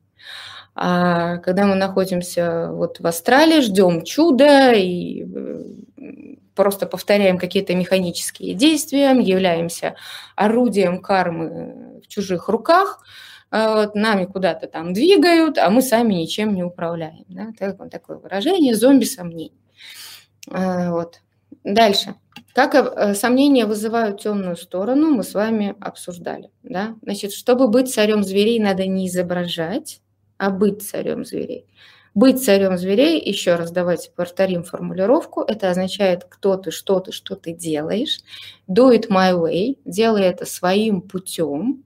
[0.74, 5.26] А когда мы находимся вот в астрале, ждем чуда и
[6.54, 9.96] просто повторяем какие-то механические действия, являемся
[10.36, 13.02] орудием кармы в чужих руках–
[13.50, 17.24] вот, нами куда-то там двигают, а мы сами ничем не управляем.
[17.28, 17.48] Да?
[17.58, 19.60] Так, такое выражение зомби сомнений.
[20.48, 21.20] А, вот.
[21.64, 22.14] Дальше.
[22.54, 26.50] Как э, сомнения вызывают темную сторону, мы с вами обсуждали.
[26.62, 26.94] Да?
[27.02, 30.00] Значит, чтобы быть царем зверей, надо не изображать,
[30.38, 31.66] а быть царем зверей.
[32.14, 37.36] Быть царем зверей, еще раз давайте повторим формулировку, это означает, кто ты, что ты, что
[37.36, 38.18] ты делаешь.
[38.68, 41.84] Do it my way, делай это своим путем,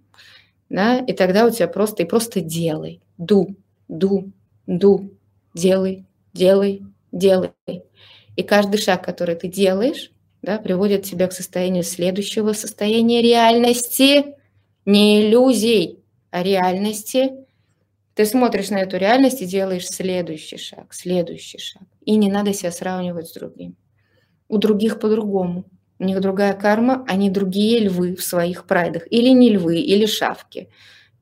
[0.68, 3.56] да, и тогда у тебя просто, и просто делай, ду,
[3.88, 4.32] ду,
[4.66, 5.10] ду,
[5.54, 7.52] делай, делай, делай.
[8.36, 10.10] И каждый шаг, который ты делаешь,
[10.42, 14.36] да, приводит тебя к состоянию следующего состояния реальности,
[14.84, 16.00] не иллюзий,
[16.30, 17.32] а реальности.
[18.14, 21.84] Ты смотришь на эту реальность и делаешь следующий шаг, следующий шаг.
[22.04, 23.76] И не надо себя сравнивать с другим.
[24.48, 25.64] У других по-другому.
[25.98, 29.04] У них другая карма, они другие львы в своих прайдах.
[29.10, 30.68] Или не львы, или шавки.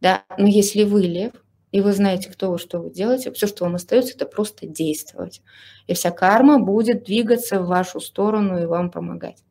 [0.01, 0.25] Да?
[0.39, 1.33] Но если вы лев,
[1.73, 5.43] и вы знаете, кто вы, что вы делаете, все, что вам остается, это просто действовать.
[5.87, 9.43] И вся карма будет двигаться в вашу сторону и вам помогать.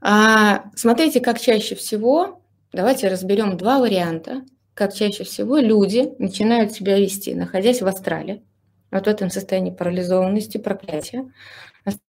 [0.00, 6.98] А, смотрите, как чаще всего, давайте разберем два варианта, как чаще всего люди начинают себя
[6.98, 8.42] вести, находясь в астрале,
[8.90, 11.30] вот в этом состоянии парализованности, проклятия,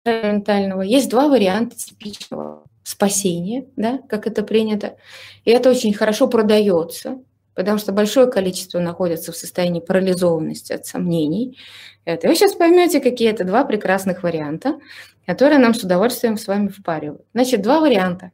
[0.04, 0.82] ментального.
[0.82, 4.96] Есть два варианта типичного спасения, да, как это принято.
[5.44, 7.18] И это очень хорошо продается,
[7.54, 11.58] потому что большое количество находится в состоянии парализованности от сомнений.
[12.04, 12.28] Это.
[12.28, 14.78] Вы сейчас поймете, какие это два прекрасных варианта,
[15.26, 17.26] которые нам с удовольствием с вами впаривают.
[17.34, 18.32] Значит, два варианта.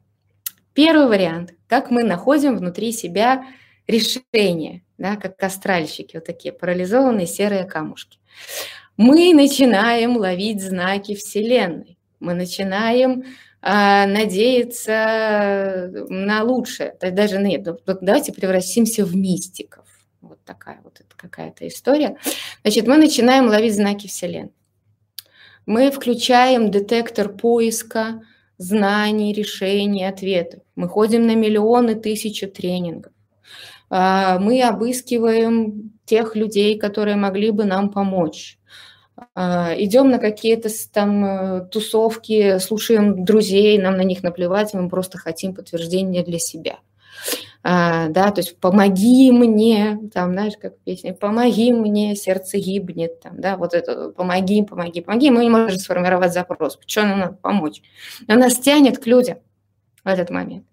[0.74, 3.45] Первый вариант, как мы находим внутри себя
[3.89, 8.18] решение, да, как астральщики, вот такие парализованные серые камушки
[8.97, 13.24] мы начинаем ловить знаки Вселенной, мы начинаем
[13.61, 16.95] а, надеяться на лучшее.
[17.01, 19.86] Даже нет, давайте превратимся в мистиков.
[20.20, 22.18] Вот такая вот какая-то история.
[22.62, 24.53] Значит, мы начинаем ловить знаки Вселенной.
[25.66, 28.22] Мы включаем детектор поиска
[28.59, 30.61] знаний, решений, ответов.
[30.76, 33.12] Мы ходим на миллионы, тысячи тренингов.
[33.88, 38.59] А, мы обыскиваем тех людей, которые могли бы нам помочь.
[39.34, 45.18] А, идем на какие-то там э, тусовки, слушаем друзей, нам на них наплевать, мы просто
[45.18, 46.78] хотим подтверждения для себя.
[47.62, 53.40] А, да, то есть помоги мне, там, знаешь, как песня, помоги мне, сердце гибнет, там,
[53.40, 57.80] да, вот это, помоги, помоги, помоги, мы не можем сформировать запрос, что нам надо помочь.
[58.26, 59.38] Но нас тянет к людям
[60.05, 60.66] в этот момент.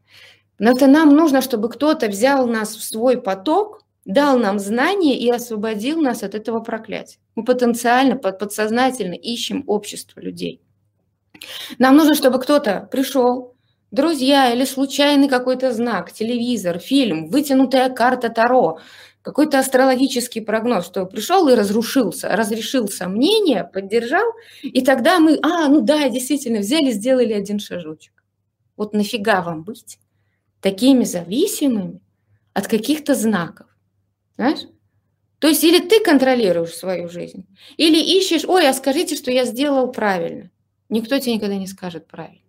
[0.60, 5.30] Но это нам нужно, чтобы кто-то взял нас в свой поток, дал нам знания и
[5.30, 7.20] освободил нас от этого проклятия.
[7.36, 10.62] Мы потенциально, подсознательно ищем общество людей.
[11.80, 13.56] Нам нужно, чтобы кто-то пришел,
[13.92, 18.80] друзья или случайный какой-то знак, телевизор, фильм, вытянутая карта Таро,
[19.22, 24.26] какой-то астрологический прогноз, что пришел и разрушился, разрешил сомнения, поддержал,
[24.64, 28.14] и тогда мы, а, ну да, действительно, взяли, сделали один шажочек.
[28.78, 30.00] Вот нафига вам быть
[30.60, 32.02] такими зависимыми
[32.54, 33.68] от каких-то знаков?
[34.38, 34.68] Знаешь?
[35.40, 39.92] То есть или ты контролируешь свою жизнь, или ищешь, ой, а скажите, что я сделал
[39.92, 40.52] правильно.
[40.90, 42.42] Никто тебе никогда не скажет правильно.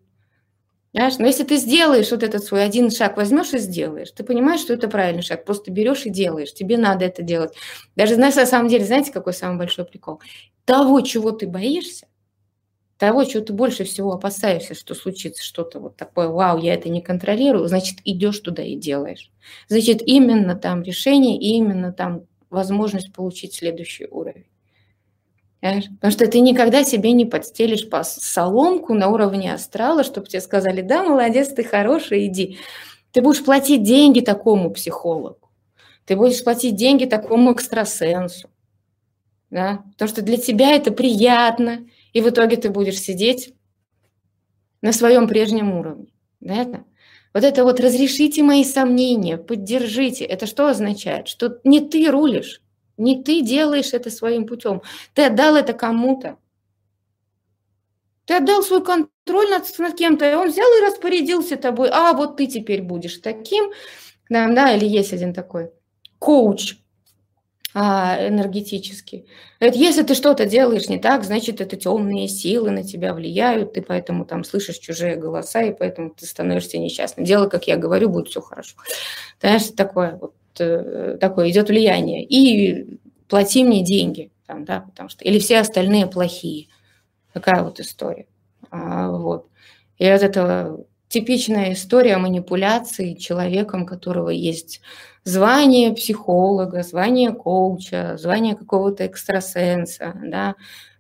[0.93, 1.19] Понимаешь?
[1.19, 4.75] Но если ты сделаешь вот этот свой один шаг, возьмешь и сделаешь, ты понимаешь, что
[4.75, 7.55] это правильный шаг, просто берешь и делаешь, тебе надо это делать.
[7.97, 10.21] Даже, знаешь, на самом деле, знаете, какой самый большой прикол?
[10.67, 12.07] Того, чего ты боишься,
[13.03, 17.03] того, чего ты больше всего опасаешься, что случится что-то вот такое, вау, я это не
[17.03, 19.33] контролирую, значит, идешь туда и делаешь.
[19.67, 24.47] Значит, именно там решение и именно там возможность получить следующий уровень.
[25.61, 30.81] Потому что ты никогда себе не подстелишь по соломку на уровне астрала, чтобы тебе сказали,
[30.81, 32.59] да, молодец, ты хороший, иди.
[33.11, 35.51] Ты будешь платить деньги такому психологу,
[36.05, 38.49] ты будешь платить деньги такому экстрасенсу,
[39.51, 39.83] да?
[39.91, 41.81] потому что для тебя это приятно,
[42.13, 43.55] и в итоге ты будешь сидеть
[44.81, 46.09] на своем прежнем уровне.
[46.41, 46.85] Да?
[47.35, 50.25] Вот это вот разрешите мои сомнения, поддержите.
[50.25, 51.29] Это что означает?
[51.29, 52.61] Что не ты рулишь,
[52.97, 54.83] не ты делаешь это своим путем.
[55.15, 56.37] Ты отдал это кому-то.
[58.27, 61.89] Ты отдал свой контроль над, над кем-то, и он взял и распорядился тобой.
[61.91, 63.73] А вот ты теперь будешь таким.
[64.29, 65.71] Да, да или есть один такой
[66.19, 66.77] коуч
[67.75, 69.27] а, энергетический.
[69.61, 73.83] Говорит, если ты что-то делаешь не так, значит, это темные силы на тебя влияют, ты
[73.83, 77.25] поэтому там слышишь чужие голоса, и поэтому ты становишься несчастным.
[77.25, 78.77] Делай, как я говорю, будет все хорошо.
[79.41, 82.25] Знаешь, такое вот Э, такое идет влияние.
[82.25, 82.99] И
[83.29, 86.69] плати мне деньги, там, да, потому что, или все остальные плохие.
[87.33, 88.27] Такая вот история.
[88.71, 89.47] А, вот.
[89.99, 94.81] И от этого типичная история манипуляции человеком, которого есть
[95.25, 100.57] звание психолога, звание коуча, звание какого-то экстрасенса, да,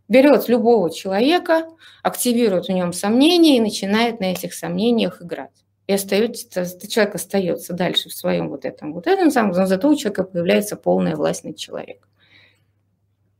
[0.08, 1.66] берет любого человека,
[2.02, 8.08] активирует в нем сомнения и начинает на этих сомнениях играть и остается, человек остается дальше
[8.08, 11.56] в своем вот этом, вот этом самом, но зато у человека появляется полная власть над
[11.56, 12.08] человеком.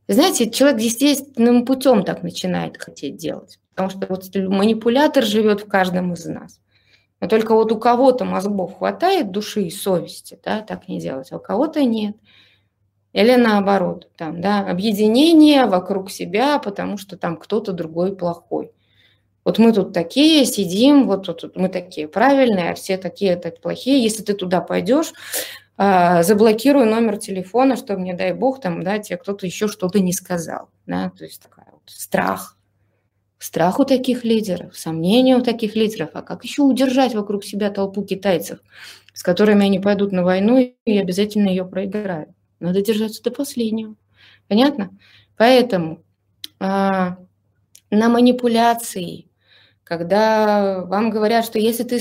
[0.07, 6.13] Знаете, человек естественным путем так начинает хотеть делать, потому что вот манипулятор живет в каждом
[6.13, 6.59] из нас.
[7.23, 11.37] Но только вот у кого-то мозгов хватает души и совести, да, так не делать, а
[11.37, 12.17] у кого-то нет.
[13.13, 18.73] Или наоборот, там, да, объединение вокруг себя, потому что там кто-то другой плохой.
[19.45, 24.03] Вот мы тут такие сидим, вот тут мы такие правильные, а все такие так плохие.
[24.03, 25.13] Если ты туда пойдешь,
[25.77, 30.11] а, заблокируй номер телефона, чтобы, не дай бог, там, да, тебе кто-то еще что-то не
[30.11, 30.67] сказал.
[30.87, 31.09] Да?
[31.17, 32.57] То есть такая вот страх.
[33.43, 36.11] Страх у таких лидеров, сомнения у таких лидеров.
[36.13, 38.59] А как еще удержать вокруг себя толпу китайцев,
[39.13, 42.29] с которыми они пойдут на войну и обязательно ее проиграют?
[42.61, 43.95] Надо держаться до последнего.
[44.47, 44.97] Понятно?
[45.35, 46.01] Поэтому
[46.61, 47.17] а,
[47.89, 49.27] на манипуляции–
[49.83, 51.99] когда вам говорят, что если ты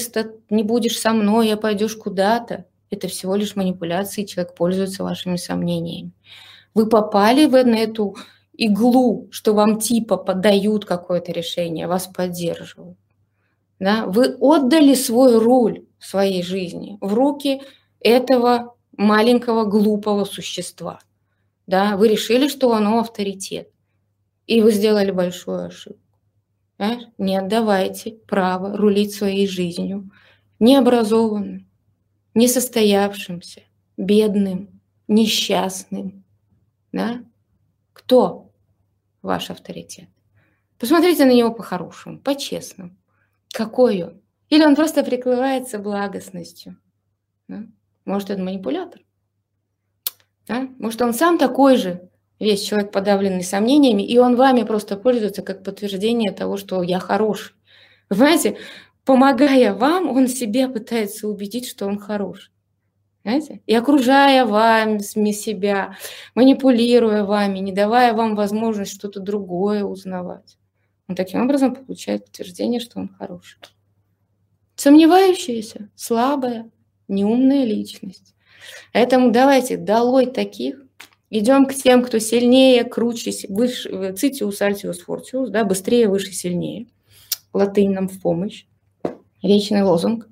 [0.49, 6.13] не будешь со мной, а пойдешь куда-то, это всего лишь манипуляции, человек пользуется вашими сомнениями.
[6.73, 8.17] Вы попали в эту
[8.55, 12.99] иглу, что вам типа подают какое-то решение, вас поддерживают.
[13.79, 14.07] Да?
[14.07, 17.63] Вы отдали свой руль своей жизни в руки
[18.01, 21.01] этого маленького глупого существа.
[21.67, 21.97] Да?
[21.97, 23.69] Вы решили, что оно авторитет.
[24.47, 26.01] И вы сделали большую ошибку.
[26.77, 27.09] Понимаешь?
[27.19, 30.11] Не отдавайте право рулить своей жизнью
[30.59, 31.67] необразованным,
[32.35, 33.63] несостоявшимся,
[33.97, 36.25] бедным, несчастным.
[36.93, 37.25] Да?
[37.93, 38.51] Кто
[39.23, 40.09] ваш авторитет?
[40.79, 42.97] Посмотрите на него по-хорошему, по-честному.
[43.53, 44.21] Какой он?
[44.49, 46.77] Или он просто прикрывается благостностью?
[47.49, 47.65] Да?
[48.05, 49.01] Может, это манипулятор?
[50.47, 50.69] Да?
[50.79, 55.63] Может, он сам такой же, весь человек подавленный сомнениями, и он вами просто пользуется как
[55.63, 57.55] подтверждение того, что я хороший.
[58.11, 58.59] Вы понимаете,
[59.05, 62.51] помогая вам, он себе пытается убедить, что он хорош.
[63.23, 63.61] Знаете?
[63.67, 64.99] И окружая вами
[65.33, 65.97] себя,
[66.35, 70.59] манипулируя вами, не давая вам возможность что-то другое узнавать.
[71.09, 73.59] Он таким образом получает подтверждение, что он хороший.
[74.75, 76.71] Сомневающаяся, слабая,
[77.07, 78.35] неумная личность.
[78.93, 80.83] Поэтому давайте долой таких,
[81.35, 86.89] Идем к тем, кто сильнее, круче, выше, цитиус, альтиус, фортиус, да, быстрее, выше, сильнее.
[87.55, 88.67] Латынь нам в помощь.
[89.43, 90.29] Вечный лозунг.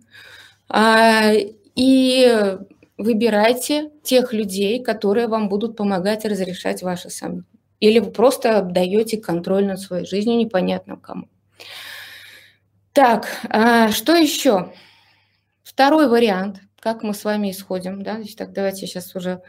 [0.69, 1.33] А,
[1.75, 2.59] и
[3.01, 7.47] выбирайте тех людей, которые вам будут помогать разрешать ваши сомнения.
[7.81, 11.29] Или вы просто отдаете контроль над своей жизнью непонятно кому.
[12.93, 14.73] Так, а что еще?
[15.63, 18.03] Второй вариант, как мы с вами исходим.
[18.03, 18.21] Да?
[18.37, 19.41] Так, давайте сейчас уже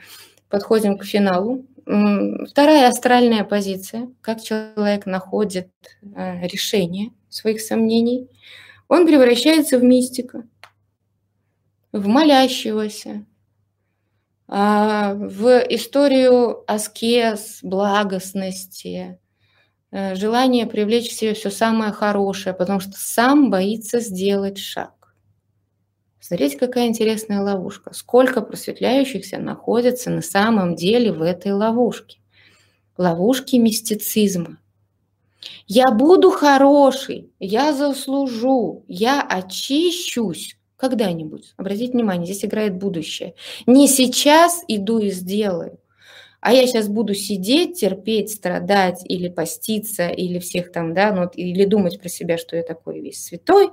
[0.48, 1.66] подходим к финалу.
[1.86, 5.70] Вторая астральная позиция, как человек находит
[6.02, 8.30] э, решение своих сомнений,
[8.88, 10.44] он превращается в мистика,
[11.92, 13.31] в молящегося, а,
[14.52, 19.18] в историю аскез, благостности,
[19.92, 25.16] э, желание привлечь в себе все самое хорошее, потому что сам боится сделать шаг.
[26.20, 27.94] Смотрите, какая интересная ловушка.
[27.94, 32.20] Сколько просветляющихся находится на самом деле в этой ловушке.
[32.98, 34.58] Ловушке мистицизма.
[35.66, 41.54] Я буду хороший, я заслужу, я очищусь когда-нибудь.
[41.58, 43.36] Обратите внимание, здесь играет будущее.
[43.68, 45.80] Не сейчас иду и сделаю,
[46.42, 51.66] а я сейчас буду сидеть, терпеть, страдать или поститься, или всех там, да, ну, или
[51.66, 53.70] думать про себя, что я такой весь святой,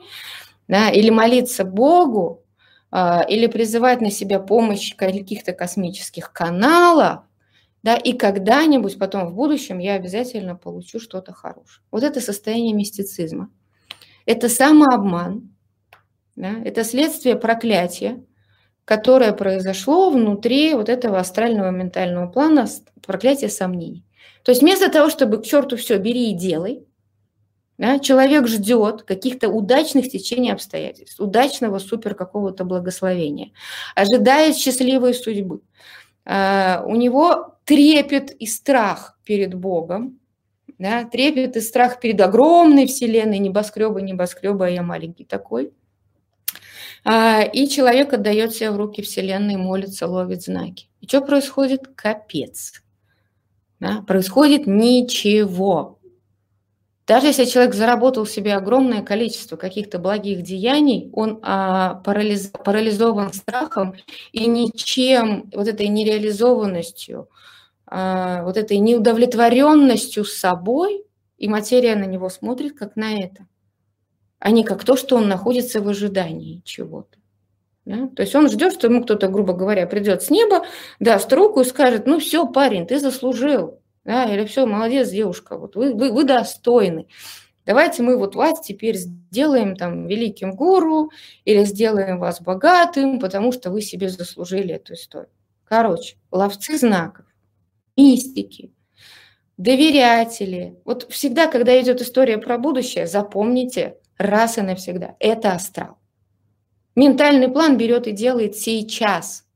[0.69, 2.45] да, или молиться Богу,
[2.93, 7.23] э, или призывать на себя помощь каких-то космических каналов,
[7.83, 11.83] да, и когда-нибудь потом в будущем я обязательно получу что-то хорошее.
[11.91, 13.51] Вот это состояние мистицизма.
[14.27, 15.55] Это самообман,
[16.39, 18.23] да, это следствие проклятия,
[18.85, 22.69] которое произошло внутри вот этого астрального ментального плана,
[23.05, 24.05] проклятия сомнений.
[24.45, 26.87] То есть вместо того, чтобы к черту все, бери и делай,
[27.77, 33.51] да, человек ждет каких-то удачных течений обстоятельств, удачного супер какого-то благословения,
[33.97, 35.63] ожидает счастливой судьбы.
[36.25, 40.21] А, у него трепет и страх перед Богом,
[40.79, 45.73] да, трепет и страх перед огромной вселенной, небоскреба, небоскреба, а я маленький такой.
[47.05, 50.89] А, и человек отдает себя в руки вселенной, молится, ловит знаки.
[51.01, 51.89] И что происходит?
[51.95, 52.83] Капец.
[53.81, 55.99] Да, происходит ничего.
[57.09, 63.95] Даже если человек заработал себе огромное количество каких-то благих деяний, он а, парализ, парализован страхом
[64.33, 67.31] и ничем, вот этой нереализованностью,
[67.87, 71.03] а, вот этой неудовлетворенностью собой,
[71.39, 73.47] и материя на него смотрит как на это,
[74.39, 77.19] а не как то, что он находится в ожидании чего-то.
[77.85, 78.09] Да?
[78.15, 80.67] То есть он ждет, что ему кто-то, грубо говоря, придет с неба,
[81.01, 85.75] даст руку и скажет, ну все, парень, ты заслужил, да, или все, молодец, девушка, вот
[85.75, 87.07] вы, вы, вы достойны.
[87.65, 91.11] Давайте мы вот вас теперь сделаем там великим гуру
[91.45, 95.31] или сделаем вас богатым, потому что вы себе заслужили эту историю.
[95.65, 97.27] Короче, ловцы знаков,
[97.97, 98.73] мистики,
[99.59, 100.79] доверятели.
[100.85, 105.99] Вот всегда, когда идет история про будущее, запомните раз и навсегда, это астрал.
[106.95, 109.47] Ментальный план берет и делает сейчас.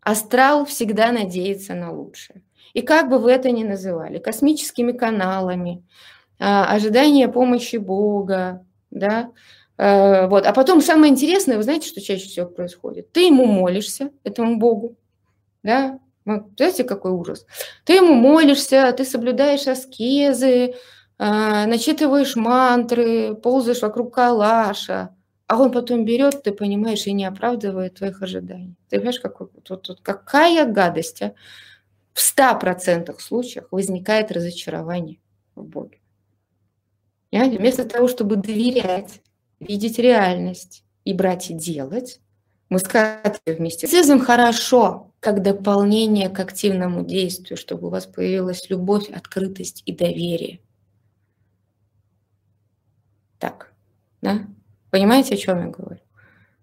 [0.00, 2.42] Астрал всегда надеется на лучшее.
[2.74, 5.84] И как бы вы это ни называли, космическими каналами,
[6.38, 9.30] а, ожидание помощи Бога, да,
[9.76, 10.46] э, вот.
[10.46, 13.10] А потом самое интересное, вы знаете, что чаще всего происходит?
[13.12, 14.96] Ты ему молишься, этому Богу,
[15.62, 15.98] да,
[16.56, 17.46] знаете, какой ужас?
[17.84, 20.74] Ты ему молишься, ты соблюдаешь аскезы,
[21.18, 25.14] начитываешь мантры, ползаешь вокруг калаша,
[25.48, 28.76] а он потом берет, ты понимаешь, и не оправдывает твоих ожиданий.
[28.88, 31.34] Ты понимаешь, какой, тут, тут, какая гадость, а?
[32.12, 35.18] в 100% случаях возникает разочарование
[35.54, 36.00] в Боге.
[37.30, 37.58] Понимаете?
[37.58, 39.22] Вместо того, чтобы доверять,
[39.58, 42.20] видеть реальность и брать и делать,
[42.68, 43.86] мы скатываем вместе.
[43.86, 50.60] Цизм хорошо, как дополнение к активному действию, чтобы у вас появилась любовь, открытость и доверие.
[53.38, 53.72] Так,
[54.20, 54.46] да?
[54.90, 56.00] Понимаете, о чем я говорю?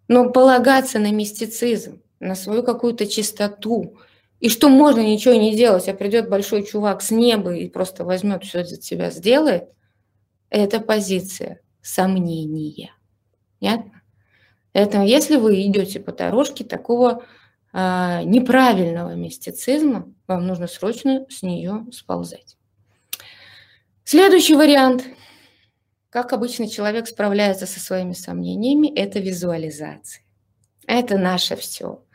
[0.07, 3.97] Но полагаться на мистицизм, на свою какую-то чистоту,
[4.39, 8.43] и что можно ничего не делать, а придет большой чувак с неба и просто возьмет
[8.43, 9.69] все за тебя, сделает,
[10.49, 12.93] это позиция сомнения.
[13.59, 14.01] Понятно?
[14.73, 17.23] Поэтому если вы идете по дорожке такого
[17.71, 22.57] а, неправильного мистицизма, вам нужно срочно с нее сползать.
[24.03, 25.05] Следующий вариант.
[26.15, 30.23] Как обычно человек справляется со своими сомнениями, это визуализация.
[30.87, 32.05] Это наше все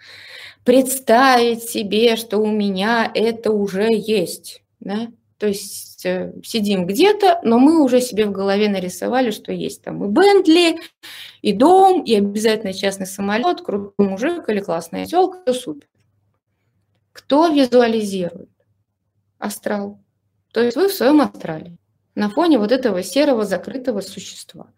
[0.65, 4.63] представить себе, что у меня это уже есть.
[4.81, 5.09] Да?
[5.37, 10.03] То есть э, сидим где-то, но мы уже себе в голове нарисовали, что есть там
[10.03, 10.79] и Бентли,
[11.43, 15.89] и дом, и обязательно частный самолет, крутой мужик или классная телка, все супер.
[17.13, 18.49] Кто визуализирует?
[19.39, 20.01] Астрал.
[20.55, 21.77] То есть вы в своем астрале,
[22.21, 24.71] на фоне вот этого серого закрытого существа.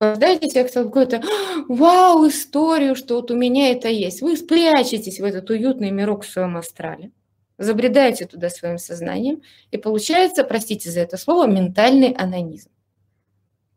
[0.00, 1.22] Дайте себе какую-то
[1.68, 4.20] вау историю, что вот у меня это есть.
[4.20, 7.12] Вы спрячетесь в этот уютный мирок в своем астрале,
[7.56, 12.70] забредаете туда своим сознанием, и получается, простите за это слово, ментальный анонизм.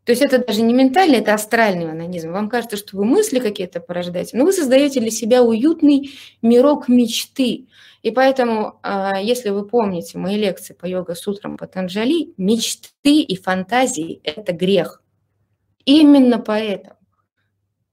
[0.06, 2.32] То есть это даже не ментальный, это астральный анонизм.
[2.32, 6.12] Вам кажется, что вы мысли какие-то порождаете, но вы создаете для себя уютный
[6.44, 7.68] мирок мечты.
[8.04, 14.54] И поэтому, а, если вы помните мои лекции по йога-сутрам Патанджали, мечты и фантазии– это
[14.54, 15.02] грех.
[15.86, 16.98] Именно поэтому.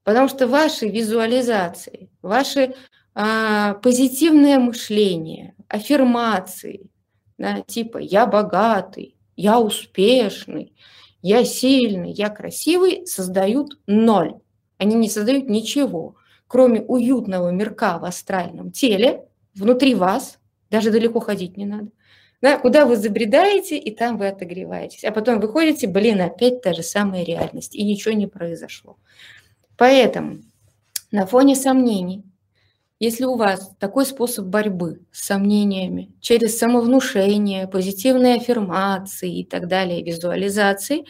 [0.03, 2.75] Потому что ваши визуализации, ваши
[3.15, 6.91] а, позитивное мышление, аффирмации,
[7.39, 10.75] да, типа «я богатый», «я успешный»,
[11.23, 14.35] «я сильный», «я красивый» создают ноль.
[14.77, 16.15] Они не создают ничего,
[16.47, 20.37] кроме уютного мирка в астральном теле, внутри вас,
[20.69, 21.89] даже далеко ходить не надо,
[22.41, 25.05] да, куда вы забредаете, и там вы отогреваетесь.
[25.05, 28.97] А потом выходите, блин, опять та же самая реальность, и ничего не произошло.
[29.77, 30.39] Поэтому
[31.11, 32.25] на фоне сомнений,
[33.03, 40.01] если у вас такой способ борьбы с сомнениями через самовнушение, позитивные аффирмации и так далее,
[40.01, 41.03] визуализации,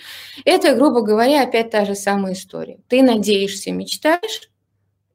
[0.44, 2.80] это, грубо говоря, опять та же самая история.
[2.88, 4.50] Ты надеешься, мечтаешь,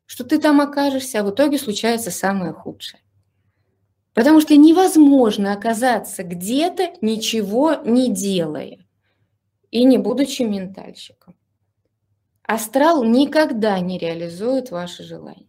[0.07, 3.03] что ты там окажешься, а в итоге случается самое худшее.
[4.15, 8.87] Потому что невозможно оказаться где-то, ничего не делая
[9.73, 11.35] и не будучи ментальщиком.
[12.45, 15.48] Астрал никогда не реализует ваши желания.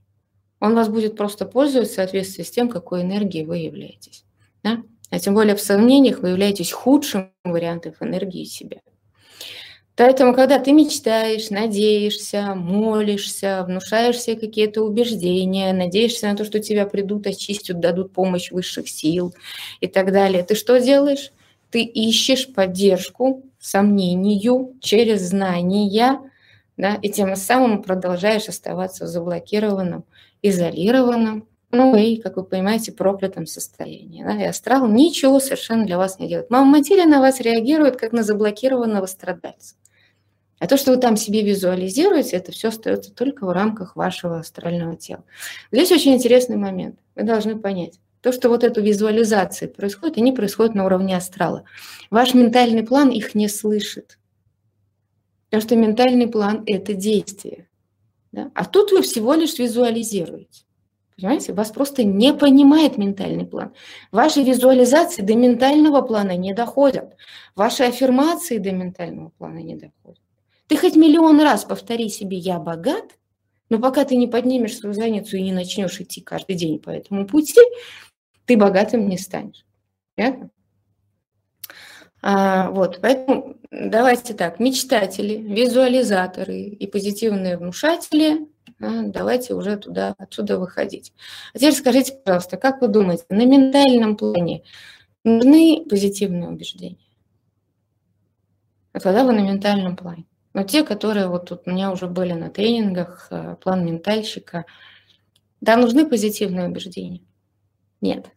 [0.60, 4.26] Он вас будет просто пользоваться в соответствии с тем, какой энергией вы являетесь.
[4.64, 4.84] Да?
[5.10, 8.78] А тем более в сомнениях вы являетесь худшим вариантом энергии себя.
[9.96, 16.86] Поэтому, когда ты мечтаешь, надеешься, молишься, внушаешь себе какие-то убеждения, надеешься на то, что тебя
[16.86, 19.34] придут, очистят, дадут помощь высших сил
[19.82, 21.34] и так далее, ты что делаешь?
[21.70, 26.20] Ты ищешь поддержку сомнению через знания,
[26.80, 30.06] да, и тем самым продолжаешь оставаться заблокированным,
[30.42, 34.24] изолированным, ну и, как вы понимаете, проклятом состоянии.
[34.24, 34.42] Да?
[34.42, 36.50] И астрал ничего совершенно для вас не делает.
[36.50, 39.76] Мама материя на вас реагирует, как на заблокированного страдальца.
[40.60, 44.96] А то, что вы там себе визуализируете, это все остается только в рамках вашего астрального
[44.96, 45.26] тела.
[45.74, 46.98] Здесь очень интересный момент.
[47.14, 48.00] Вы должны понять.
[48.22, 51.66] То, что вот эту визуализация происходит, они происходят на уровне астрала.
[52.10, 54.18] Ваш ментальный план их не слышит.
[55.50, 57.68] Потому что ментальный план– это действие.
[58.32, 58.52] Да?
[58.54, 60.64] А тут вы всего лишь визуализируете.
[61.16, 63.74] Понимаете, вас просто не понимает ментальный план.
[64.12, 67.16] Ваши визуализации до ментального плана не доходят.
[67.56, 70.22] Ваши аффирмации до ментального плана не доходят.
[70.68, 73.18] Ты хоть миллион раз повтори себе «я богат»,
[73.70, 77.28] но пока ты не поднимешь свою задницу и не начнешь идти каждый день по этому
[77.28, 77.60] пути,
[78.46, 79.66] ты богатым не станешь.
[82.22, 88.48] А, вот, поэтому давайте так, мечтатели, визуализаторы и позитивные внушатели,
[88.82, 91.14] а, давайте уже туда, отсюда выходить.
[91.54, 94.64] А теперь скажите, пожалуйста, как вы думаете, на ментальном плане
[95.24, 96.98] нужны позитивные убеждения?
[98.94, 100.26] А когда вы на ментальном плане?
[100.54, 104.66] Но те, которые вот тут у меня уже были на тренингах, э, план ментальщика,
[105.62, 107.22] да, нужны позитивные убеждения?
[108.02, 108.32] Нет.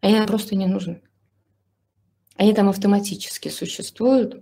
[0.00, 1.02] Они нам просто не нужны.
[2.36, 4.40] Они там автоматически существуют, а,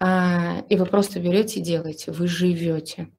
[0.00, 2.12] и вы просто берете и делаете.
[2.12, 3.10] Вы живете.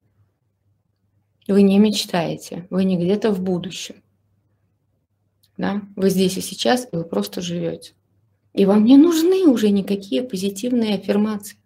[1.47, 4.03] Вы не мечтаете, вы не где-то в будущем.
[5.57, 5.84] Да?
[5.95, 7.93] Вы здесь и сейчас, и вы просто живете.
[8.53, 11.57] И вам не нужны уже никакие позитивные аффирмации.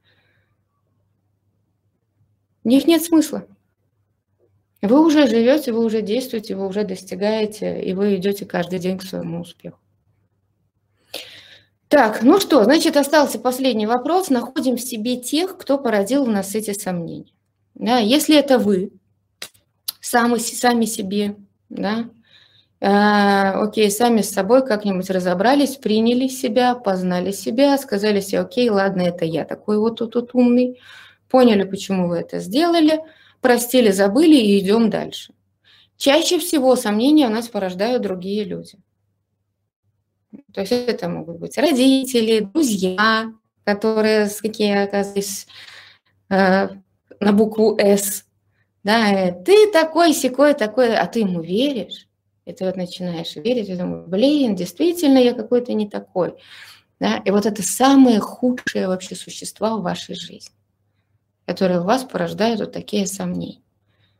[2.63, 3.47] В них нет смысла.
[4.81, 9.03] Вы уже живете, вы уже действуете, вы уже достигаете, и вы идете каждый день к
[9.03, 9.78] своему успеху.
[11.89, 14.29] Так, ну что, значит, остался последний вопрос.
[14.29, 17.33] Находим в себе тех, кто породил у нас эти сомнения.
[17.73, 18.91] Да, если это вы,
[19.99, 21.35] сами, сами себе,
[21.69, 22.09] да,
[22.79, 29.01] э, окей, сами с собой как-нибудь разобрались, приняли себя, познали себя, сказали себе, окей, ладно,
[29.01, 30.79] это я такой вот тут, тут умный,
[31.27, 32.99] поняли, почему вы это сделали,
[33.41, 35.33] простили, забыли и идем дальше.
[35.97, 38.77] Чаще всего сомнения у нас порождают другие люди.
[40.53, 43.31] То есть это могут быть родители, друзья,
[43.63, 45.47] которые какие оказались
[46.29, 46.69] э,
[47.19, 48.25] на букву «С».
[48.83, 52.07] Да, э, ты такой, секой, такой, а ты ему веришь.
[52.45, 56.35] И ты вот начинаешь верить, и думаешь, блин, действительно я какой-то не такой.
[56.99, 57.17] Да?
[57.17, 60.53] И вот это самые худшие вообще существа в вашей жизни
[61.49, 63.63] которые у вас порождают вот такие сомнения.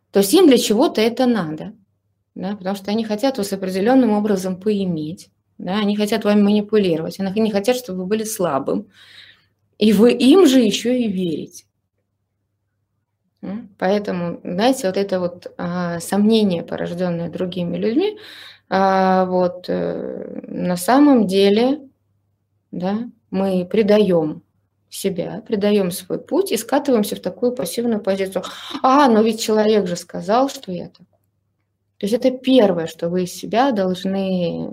[0.10, 1.76] То есть им для чего-то это надо,
[2.34, 5.30] да, потому что они хотят вас определенным образом поиметь,
[5.60, 8.88] да, они хотят вами манипулировать, они не хотят, чтобы вы были слабым,
[9.78, 11.66] и вы им же еще и верите.
[13.78, 18.18] Поэтому, знаете, вот это вот а, сомнение, порожденное другими людьми,
[18.70, 21.82] а, вот э, на самом деле,
[22.72, 24.44] да, мы предаем
[24.90, 28.44] себя, предаем свой путь и скатываемся в такую пассивную позицию.
[28.84, 31.06] А, но ведь человек же сказал, что я такой.
[31.98, 34.70] То есть это первое, что вы из себя должны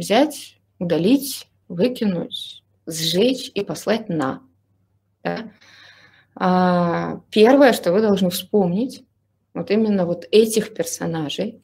[0.00, 4.42] взять, удалить, выкинуть, сжечь и послать на.
[5.22, 5.52] Да?
[6.34, 9.04] А первое, что вы должны вспомнить,
[9.54, 11.62] вот именно вот этих персонажей,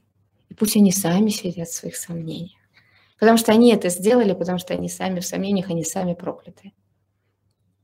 [0.59, 2.61] пусть они сами сидят в своих сомнениях.
[3.19, 6.73] Потому что они это сделали, потому что они сами в сомнениях, они сами прокляты.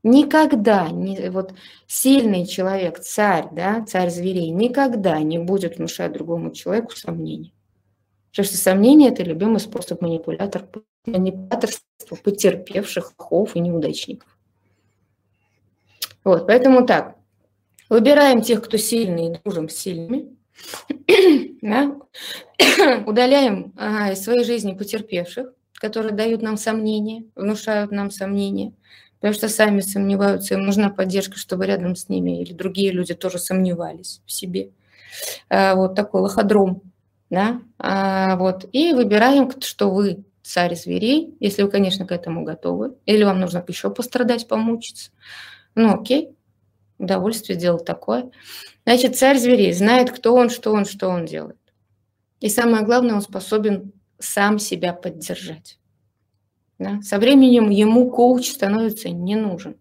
[0.02, 1.54] Никогда не, вот
[1.86, 7.54] сильный человек, царь, да, царь зверей, никогда не будет внушать другому человеку сомнений.
[8.32, 10.66] Потому что сомнение– это любимый способ манипулятор,
[11.06, 14.36] манипуляторства потерпевших лохов и неудачников.
[16.24, 17.16] Вот, поэтому так,
[17.88, 20.36] выбираем тех, кто сильный, и дружим с сильными,
[21.62, 21.94] да?
[23.06, 28.72] удаляем а, из своей жизни потерпевших, которые дают нам сомнения, внушают нам сомнения–
[29.22, 33.38] потому что сами сомневаются, им нужна поддержка, чтобы рядом с ними или другие люди тоже
[33.38, 34.70] сомневались в себе.
[35.48, 36.82] А, вот такой лоходром,
[37.32, 42.94] да, а, вот, и выбираем, что вы царь зверей, если вы, конечно, к этому готовы,
[43.06, 45.12] или вам нужно еще пострадать, помучиться.
[45.74, 46.36] Ну, окей,
[46.98, 48.30] удовольствие делать такое.
[48.84, 51.56] Значит, царь зверей знает, кто он, что он, что он делает.
[52.40, 55.78] И самое главное, он способен сам себя поддержать.
[56.78, 57.00] Да?
[57.00, 59.78] Со временем ему коуч становится не нужен.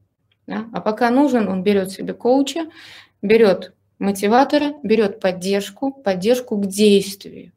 [0.48, 0.70] Да?
[0.72, 2.68] А пока нужен, он берет себе коуча,
[3.22, 7.52] берет мотиватора, берет поддержку, поддержку к действию.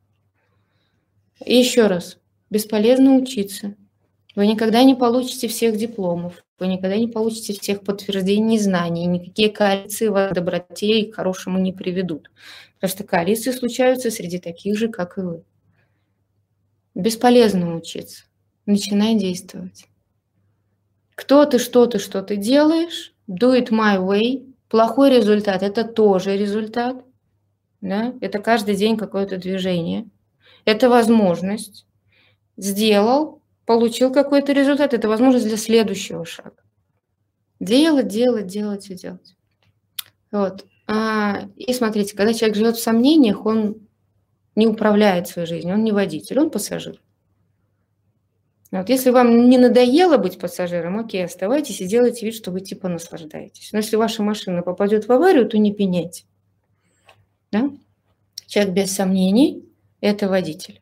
[1.45, 2.19] И еще раз,
[2.51, 3.75] бесполезно учиться.
[4.37, 10.09] Вы никогда не получите всех дипломов, вы никогда не получите всех подтверждений знаний, никакие коалиции
[10.09, 12.31] вас к доброте и к хорошему не приведут.
[12.75, 15.43] Потому что коалиции случаются среди таких же, как и вы.
[16.95, 18.25] Бесполезно учиться
[18.67, 19.87] начинай действовать.
[21.15, 24.54] Кто ты, что ты, что ты делаешь, do it my way.
[24.69, 27.05] Плохой результат– это тоже результат.
[27.81, 28.15] Да?
[28.21, 30.09] Это каждый день какое-то движение.
[30.65, 31.87] Это возможность.
[32.57, 34.95] Сделал, получил какой-то результат.
[34.95, 36.62] Это возможность для следующего шага.
[37.61, 39.37] Делать, делать, делать и делать.
[40.31, 40.67] Вот.
[40.87, 43.77] А, и смотрите, когда человек живет в сомнениях, он
[44.57, 47.01] не управляет своей жизнью, он не водитель, он пассажир.
[48.81, 52.89] Вот если вам не надоело быть пассажиром, окей, оставайтесь и делайте вид, что вы типа
[52.89, 53.70] наслаждаетесь.
[53.70, 56.25] Но если ваша машина попадет в аварию, то не пеняйте.
[57.53, 57.70] Да?
[58.49, 59.64] Человек без сомнений–
[60.01, 60.81] это водитель.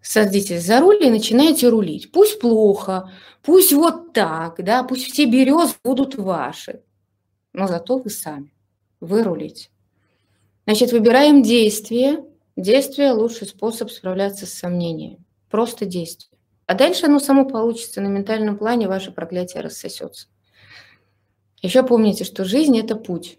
[0.00, 2.10] Садитесь за руль и начинаете рулить.
[2.10, 3.12] Пусть плохо,
[3.42, 6.82] пусть вот так, да, пусть все березы будут ваши,
[7.52, 8.52] но зато вы сами,
[8.98, 9.68] вы рулите.
[10.66, 12.24] Значит, выбираем действие.
[12.56, 15.24] Действие– лучший способ справляться с сомнением.
[15.52, 16.40] Просто действие.
[16.64, 20.28] А дальше оно само получится на ментальном плане, ваше проклятие рассосется.
[21.60, 23.38] Еще помните, что жизнь– это путь.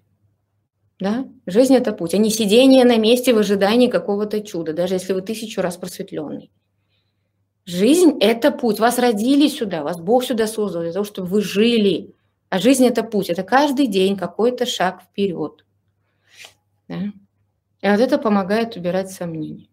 [0.99, 1.25] Да?
[1.47, 5.23] Жизнь– это путь, а не сидение на месте в ожидании какого-то чуда, даже если вы
[5.23, 6.51] тысячу раз просветленный.
[7.65, 8.79] Жизнь– это путь.
[8.79, 12.13] Вас родили сюда, вас Бог сюда создал для того, чтобы вы жили.
[12.49, 13.31] А жизнь– это путь.
[13.31, 15.65] Это каждый день какой-то шаг вперед.
[16.87, 17.05] Да?
[17.81, 19.67] И вот это помогает убирать сомнения.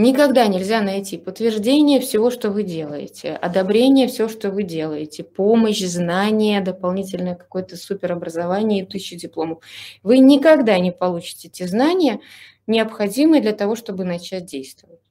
[0.00, 6.62] Никогда нельзя найти подтверждение всего, что вы делаете, одобрение все, что вы делаете, помощь, знания,
[6.62, 9.62] дополнительное какое-то суперобразование и тысячи дипломов.
[10.02, 12.20] Вы никогда не получите те знания,
[12.66, 15.02] необходимые для того, чтобы начать действовать.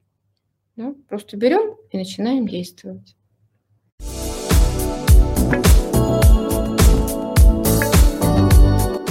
[0.74, 3.14] Ну, просто берем и начинаем действовать.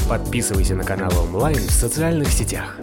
[0.10, 2.78] Подписывайся на канал онлайн в социальных сетях.